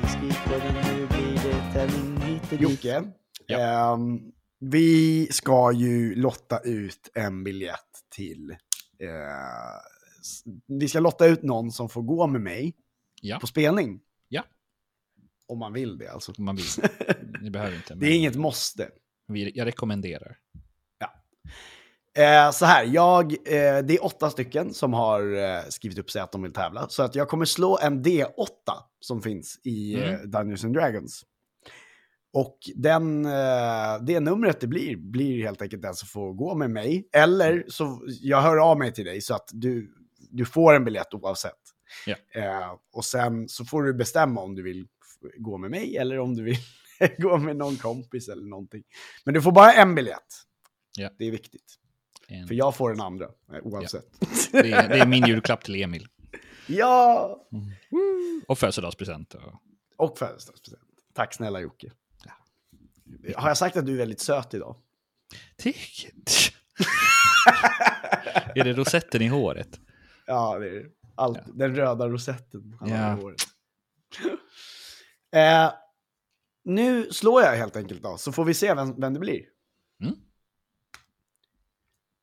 [0.04, 2.60] i Skrikpodden, nu blir det tävling hit och dit.
[2.60, 3.02] Jocke,
[3.46, 3.58] Ja.
[3.94, 4.20] ehm,
[4.58, 8.56] vi ska ju lotta ut en biljett till...
[10.20, 12.76] S- vi ska lotta ut någon som får gå med mig
[13.22, 14.00] Ja, på spelning.
[14.28, 14.44] Ja.
[15.46, 16.32] Om man vill det alltså.
[16.38, 16.64] om man vill.
[17.42, 17.94] Ni behöver inte.
[17.94, 18.88] Det är inget måste.
[19.26, 20.36] jag rekommenderar.
[22.18, 26.22] Eh, så här, jag, eh, det är åtta stycken som har eh, skrivit upp sig
[26.22, 26.88] att de vill tävla.
[26.88, 28.26] Så att jag kommer slå en D8
[29.00, 30.14] som finns i Mm.
[30.14, 31.22] eh, Dungeons and Dragons.
[32.32, 36.70] Och den, eh, det numret det blir, blir helt enkelt den som får gå med
[36.70, 37.08] mig.
[37.12, 39.94] Eller så, jag hör av mig till dig så att du,
[40.30, 41.52] du får en biljett oavsett.
[42.34, 44.86] Eh, och sen så får du bestämma om du vill
[45.38, 46.56] gå med mig eller om du vill
[47.18, 48.82] gå med någon kompis eller någonting.
[49.24, 50.34] Men du får bara en biljett.
[50.98, 51.10] Ja.
[51.18, 51.74] Det är viktigt.
[52.30, 54.04] En, För jag får den andra, eh, oavsett.
[54.52, 56.08] det, är, det är min julklapp till Emil.
[56.66, 57.36] Ja!
[58.46, 59.34] Och födelsedagspresent.
[59.34, 59.52] Och...
[59.96, 60.82] Och födelsedagspresent.
[61.14, 61.92] Tack snälla Jocke.
[63.36, 64.76] Har jag sagt att du är väldigt söt idag?
[65.56, 66.08] Tick.
[68.54, 69.80] är det rosetten i håret?
[70.26, 70.86] Ja, det är det.
[71.14, 72.76] Allt, Den röda rosetten.
[72.80, 73.18] han har Ja.
[73.18, 73.40] i håret.
[75.32, 75.72] eh,
[76.64, 79.42] nu slår jag helt enkelt då, så får vi se vem, vem det blir.
[80.02, 80.14] Mm.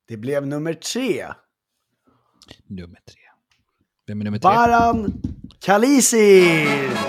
[0.08, 1.26] Det blev nummer tre.
[2.66, 3.20] Nummer tre.
[4.06, 4.48] Vem är nummer tre?
[4.48, 5.22] Baran
[5.60, 6.64] Kalisi!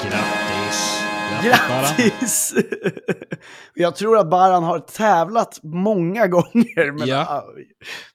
[0.09, 1.03] Grattis!
[1.43, 2.53] Grattis!
[3.73, 7.45] Jag tror att Baran har tävlat många gånger, men, Ja.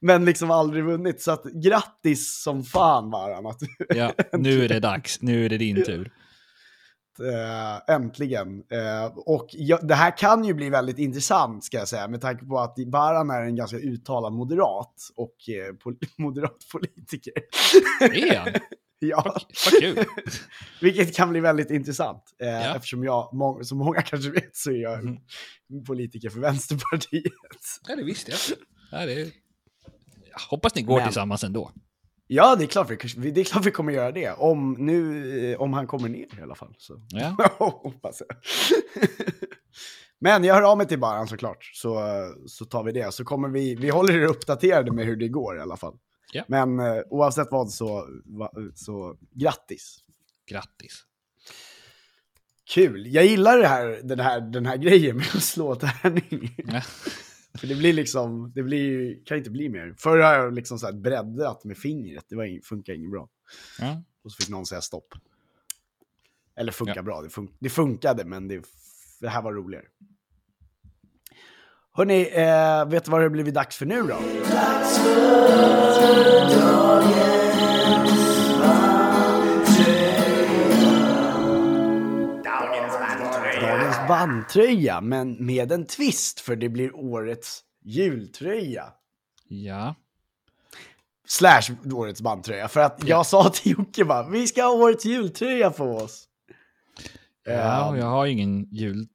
[0.01, 1.23] men liksom aldrig vunnit.
[1.23, 3.47] Så att grattis som fan Baran.
[3.47, 5.23] Att, Ja, nu är det dags.
[5.23, 6.13] Nu är det din tur.
[7.21, 8.65] Äh, äntligen.
[8.71, 12.45] Äh, och ja, det här kan ju bli väldigt intressant ska jag säga, med tanke
[12.47, 17.33] på att Baran är en ganska uttalad moderat och äh, pol- moderat politiker.
[18.01, 18.49] Är han?
[18.99, 19.23] ja,
[19.71, 20.05] Vad kul.
[20.81, 22.23] vilket kan bli väldigt intressant.
[22.43, 22.77] Äh, Ja.
[22.77, 25.19] Eftersom jag, må- som många kanske vet, så är jag Mhm.
[25.87, 27.33] politiker för Vänsterpartiet.
[27.89, 28.41] Ja, det visste jag.
[29.01, 29.19] Ja, det är...
[30.31, 31.71] jag hoppas ni går Men- tillsammans ändå.
[32.27, 34.31] Ja, det är klart vi, det är klart vi kommer göra det.
[34.31, 36.75] Om, nu, eh, om han kommer ner i alla fall.
[36.79, 37.01] Så.
[37.09, 37.37] Ja.
[37.59, 38.37] Hoppas jag.
[40.19, 42.01] Men jag hör av mig till Baran såklart, så,
[42.47, 43.15] så tar vi det.
[43.15, 45.97] Så kommer vi, vi håller er uppdaterade med hur det går i alla fall.
[46.33, 46.45] Ja.
[46.49, 49.99] Men eh, oavsett vad så, va, så grattis.
[50.51, 51.05] Grattis.
[52.69, 53.15] Kul.
[53.15, 56.57] Jag gillar det här, den, här, den här grejen med att slå tärning.
[56.67, 56.83] Ja.
[57.59, 59.95] För det blir liksom, det blir, kan inte bli mer.
[59.99, 63.29] Förr har jag liksom så här breddat med fingret, det var, ing- funkar inget bra.
[63.81, 64.03] Ja.
[64.25, 65.15] Och så fick någon säga stopp.
[66.57, 67.03] Eller funkar Ja.
[67.03, 68.63] bra, det, fun det funkade men det,
[69.21, 69.85] det här var roligare.
[71.93, 74.19] Hörni, eh, vet du vad det har blivit dags för nu då?
[76.61, 78.44] Dagens
[84.09, 88.93] bandtröja, men med en twist för det blir årets jultröja.
[89.49, 89.95] Ja.
[91.27, 92.69] Slash årets bandtröja.
[92.69, 96.29] För att jag sa till Jocke bara, vi ska ha årets jultröja på oss.
[97.45, 99.09] Ja, och Ehm, jag har ingen och, jultröja.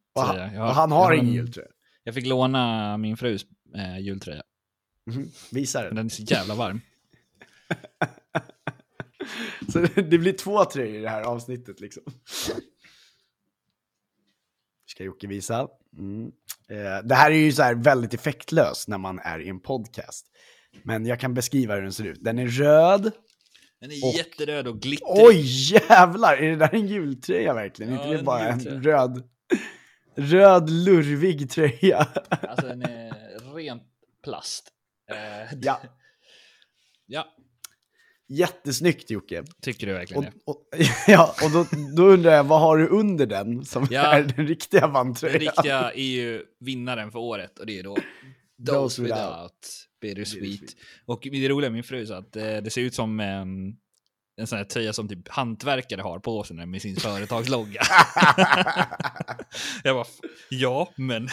[0.45, 1.67] han, Jag och han har jag ingen en- jultröja.
[2.03, 4.43] Jag fick låna min frus eh, jultröja.
[5.05, 5.95] Mhm, Visa den.
[5.95, 6.81] den är så jävla varm.
[9.71, 12.03] Så det blir två tröjor i det här avsnittet liksom.
[14.89, 15.67] Ska Jocke visa.
[15.97, 16.31] Mm.
[16.69, 20.25] Eh, det här är ju så här väldigt effektlöst när man är i en podcast.
[20.83, 22.23] Men jag kan beskriva hur den ser ut.
[22.23, 23.11] Den är röd.
[23.81, 25.07] Den är Och- jätteröd och glittrig.
[25.09, 26.37] Oj, jävlar!
[26.37, 27.93] Är det där en jultröja verkligen?
[27.93, 29.29] Ja, inte det bara en röd,
[30.15, 32.07] röd lurvig tröja?
[32.29, 33.13] Alltså den är
[33.55, 33.83] rent
[34.23, 34.71] plast.
[35.11, 35.81] Eh, Ja.
[37.05, 37.27] ja,
[38.29, 39.43] Jättesnyggt Jocke.
[39.61, 40.67] tycker du verkligen Och, och,
[41.07, 41.65] ja, och då,
[41.95, 44.01] då undrar jag, vad har du under den som Ja.
[44.01, 45.39] är den riktiga Den bandtröjan?
[45.39, 47.97] riktiga är ju vinnaren för året och det är då
[48.67, 49.51] Those Without
[50.01, 50.41] Bittersweet.
[50.43, 50.75] Bittersweet.
[51.05, 53.75] Och det roliga med min fru så att eh, det ser ut som en,
[54.41, 57.81] en sån här tröja som typ hantverkare har på sig med sin företagslogga.
[59.83, 60.05] Jag bara,
[60.49, 61.29] ja men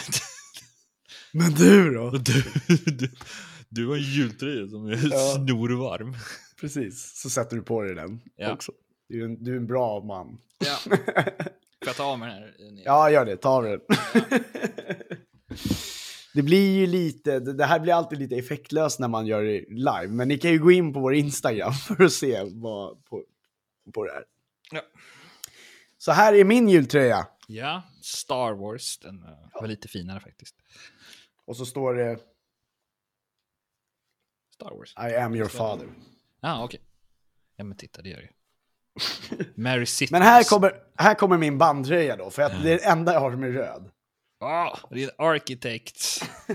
[1.31, 2.09] Men du då?
[2.17, 2.43] du,
[2.85, 3.09] du,
[3.69, 5.33] du har en jultröja som är Ja.
[5.35, 6.15] snorvarm.
[6.59, 8.53] Precis, så sätter du på dig den Ja.
[8.53, 8.71] också.
[9.09, 10.41] Du är, en, du är en bra man.
[10.57, 10.75] Ja.
[11.79, 12.83] Får jag ta av mig den här?
[12.85, 13.37] Ja, gör det.
[13.37, 13.79] Ta av den.
[16.33, 20.07] Det blir ju lite, det här blir alltid lite effektlöst när man gör det live,
[20.07, 23.23] men ni kan ju gå in på vår Instagram för att se vad, på,
[23.93, 24.23] på det här.
[24.71, 24.81] Ja.
[25.97, 27.27] Så här är min jultröja.
[27.47, 28.97] Ja, Star Wars.
[28.99, 29.29] Den eh,
[29.61, 30.55] var lite finare faktiskt.
[31.45, 32.19] Och så står det
[34.53, 34.93] Star Wars.
[35.11, 35.87] I am your father.
[36.41, 36.79] Ja, ah, okej.
[37.55, 38.29] Ja, men titta, det gör det.
[39.61, 40.11] Mary City.
[40.13, 43.19] Men här kommer, här kommer min bandtröja då, för att det är det enda jag
[43.19, 43.91] har som är röd.
[44.43, 45.79] Åh, det är en.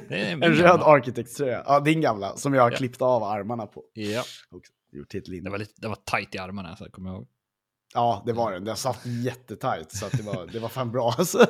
[0.09, 0.85] Det är min En röd gamla.
[0.87, 1.63] Architects-tröja.
[1.67, 2.77] Ja, din gamla, som jag har Ja.
[2.77, 3.85] klippt av armarna på.
[3.93, 4.73] Ja, Också.
[4.93, 5.45] Gjort till ett linne.
[5.45, 7.29] det var, lite, det var tajt i armarna, så jag kommer ihåg.
[7.95, 8.65] Ja, det var den.
[8.65, 11.39] Den satt jättetajt, så att det, var, det var fan bra alltså.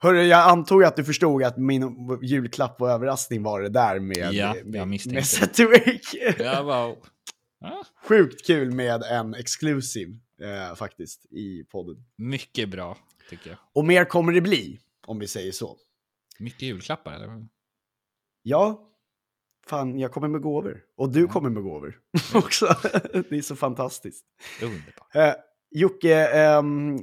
[0.00, 4.16] Hörru, jag antog att du förstod att min julklapp och överraskning var det där med,
[4.34, 5.14] Ja, jag med, misstänkte.
[5.14, 6.42] med Set to Wake.
[6.44, 6.96] Jag bara...
[7.60, 11.96] Ja, Sjukt kul med en exclusive eh, faktiskt i podden.
[12.18, 12.98] mycket bra,
[13.30, 13.58] tycker jag.
[13.74, 15.76] Och mer kommer det bli, om vi säger så.
[16.38, 17.46] Mycket julklappar, eller?
[18.42, 18.90] Ja,
[19.66, 20.80] fan, jag kommer med gåvor.
[20.96, 21.98] Och du kommer med gåvor
[22.34, 22.66] också.
[23.12, 24.24] det är så fantastiskt.
[24.62, 25.14] Underbart.
[25.14, 25.34] Eh,
[25.70, 26.98] Jocke, ehm,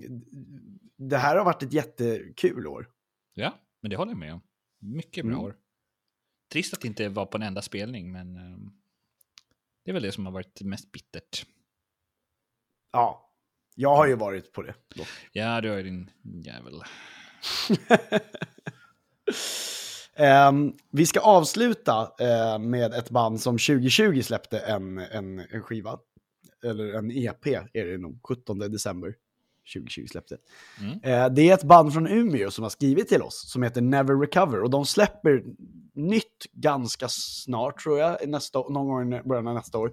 [1.10, 2.90] det här har varit ett jättekul år.
[3.34, 4.42] Ja, men det håller jag med om.
[4.80, 5.46] Mycket bra Mm.
[5.46, 5.56] år.
[6.52, 8.58] Trist att det inte var på en enda spelning, men eh,
[9.86, 11.46] det är väl det som har varit mest bittert.
[12.92, 13.34] Ja,
[13.76, 14.74] jag har ju varit på det.
[14.96, 15.08] Dock.
[15.32, 16.82] Ja, du har ju din jävel.
[20.16, 26.00] Ehm, vi ska avsluta eh, med ett band som 2020 släppte en, en, en skiva.
[26.64, 29.16] Eller en EP är det nog, 17 december
[29.74, 30.38] 2020 släppte.
[30.80, 31.00] Mm.
[31.04, 34.16] Eh, det är ett band från Umeå som har skrivit till oss som heter Never
[34.16, 35.44] Recover och de släpper
[35.96, 39.92] nytt ganska snart tror jag, nästa, någon gång i början av nästa år.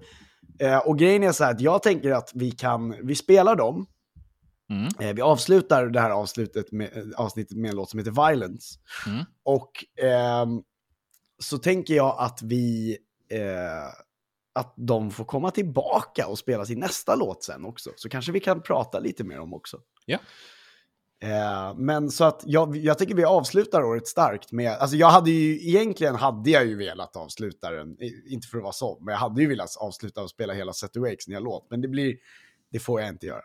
[0.59, 3.87] Eh, och grejen är så här att jag tänker att vi kan, vi spelar dem,
[4.69, 4.87] Mm.
[4.99, 8.79] Eh, vi avslutar det här avslutet med, eh, avsnittet med en låt som heter Violence.
[9.07, 9.25] Mm.
[9.43, 9.71] Och
[10.03, 10.61] ehm,
[11.39, 12.97] så tänker jag att vi,
[13.31, 13.91] eh,
[14.59, 17.89] att de får komma tillbaka och spela sin nästa låt sen också.
[17.95, 19.79] Så kanske vi kan prata lite mer om också.
[20.05, 20.19] Ja.
[21.21, 25.31] Eh, men så att jag, jag tycker vi avslutar året starkt med, alltså jag hade
[25.31, 27.97] ju, egentligen hade jag ju velat avsluta den,
[28.29, 30.97] inte för att vara så, men jag hade ju velat avsluta och spela hela Set
[30.97, 32.15] Awakes nya låt, men det blir,
[32.71, 33.43] det får jag inte göra.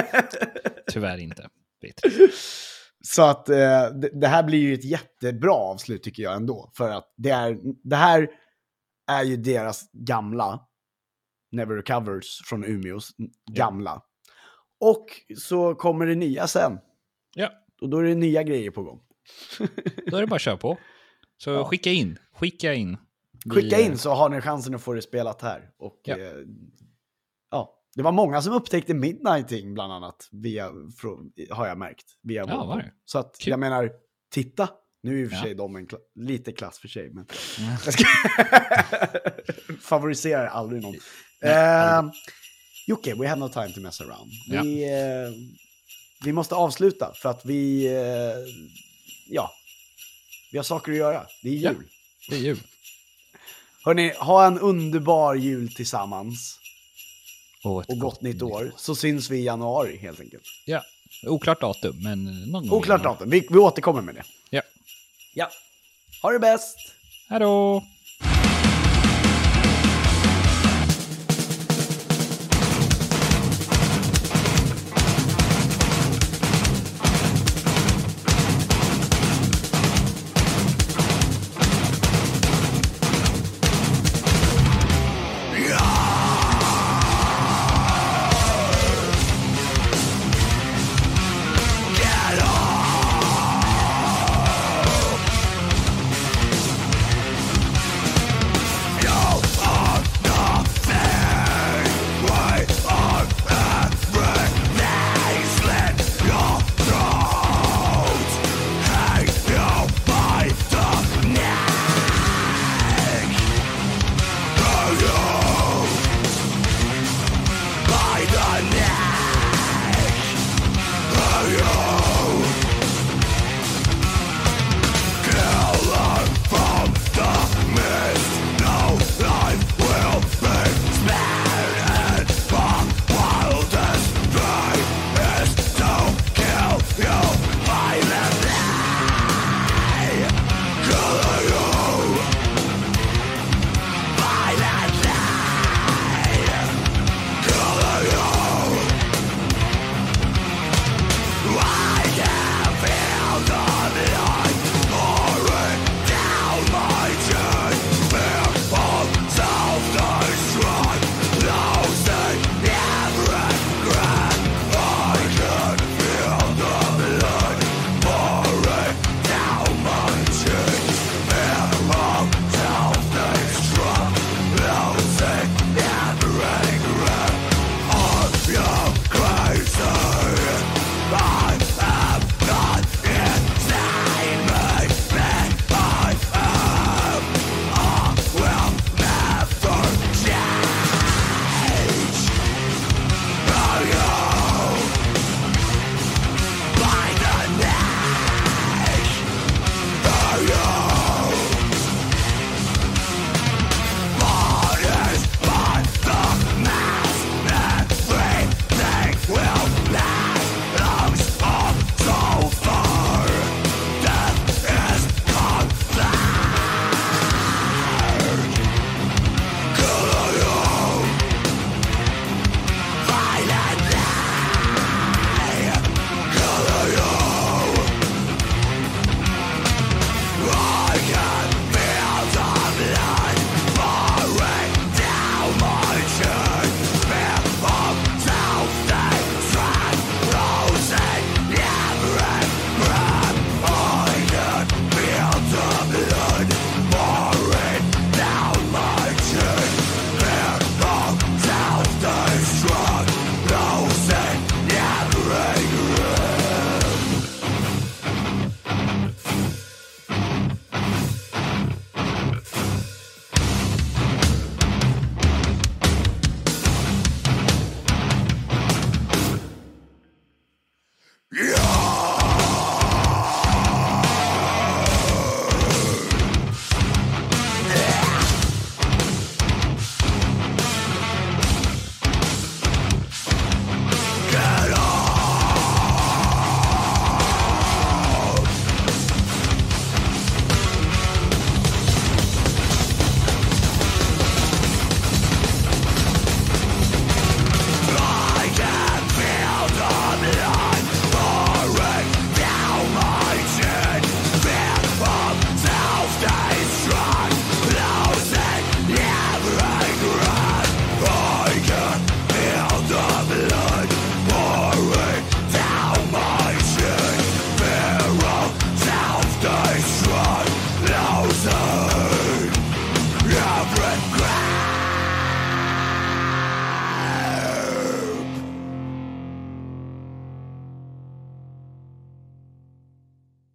[0.92, 1.48] Tyvärr inte.
[3.00, 6.70] Så att eh, det, det här blir ju ett jättebra avslut tycker jag ändå.
[6.74, 8.28] För att det, är, det här
[9.08, 10.60] är ju deras gamla
[11.52, 13.10] Never Recovers från Umeås
[13.50, 14.02] gamla.
[14.80, 15.06] Och
[15.38, 16.78] så kommer det nya sen.
[17.34, 17.50] Ja,
[17.80, 19.00] Och då är det nya grejer på gång.
[20.06, 20.78] då är det bara att köra på.
[21.36, 21.64] Så Ja.
[21.64, 22.18] skicka in.
[22.32, 22.96] Skicka in.
[23.54, 25.70] Skicka in eh, så har ni chansen att få det spelat här.
[25.78, 26.16] Och Ja.
[26.16, 26.32] ja,
[27.50, 30.70] ja det var många som upptäckte Midnighting bland annat, via,
[31.50, 32.04] har jag märkt.
[32.22, 32.92] Via Ja, var det?
[33.04, 33.50] Så att Kul.
[33.50, 33.90] jag menar,
[34.34, 34.68] titta.
[35.02, 35.42] Nu är i och för Ja.
[35.42, 37.26] sig de en kla- lite klass för sig, men
[37.58, 37.76] Ja.
[37.84, 38.04] jag ska
[39.80, 40.94] favoriserar aldrig någon.
[41.42, 42.02] Nej, Eh,
[42.86, 44.30] Jocke, we have no time to mess around.
[44.46, 44.62] Ja.
[44.62, 45.32] Vi, eh,
[46.24, 48.54] vi måste avsluta för att vi, eh,
[49.28, 49.50] ja,
[50.52, 51.26] vi har saker att göra.
[51.42, 51.84] Det är jul.
[52.30, 52.60] Det är jul.
[53.84, 56.58] Hörni, ha en underbar jul tillsammans
[57.64, 58.72] Och, ett och gott nytt år.
[58.76, 60.44] Så syns vi i januari helt enkelt.
[60.66, 60.82] Ja,
[61.26, 62.78] oklart datum, men någon gång.
[62.78, 64.22] Oklart datum, vi, vi återkommer med det.
[64.50, 64.62] Ja.
[65.38, 65.48] Ja,
[66.22, 66.76] ha det bäst!
[67.28, 67.82] Hej då!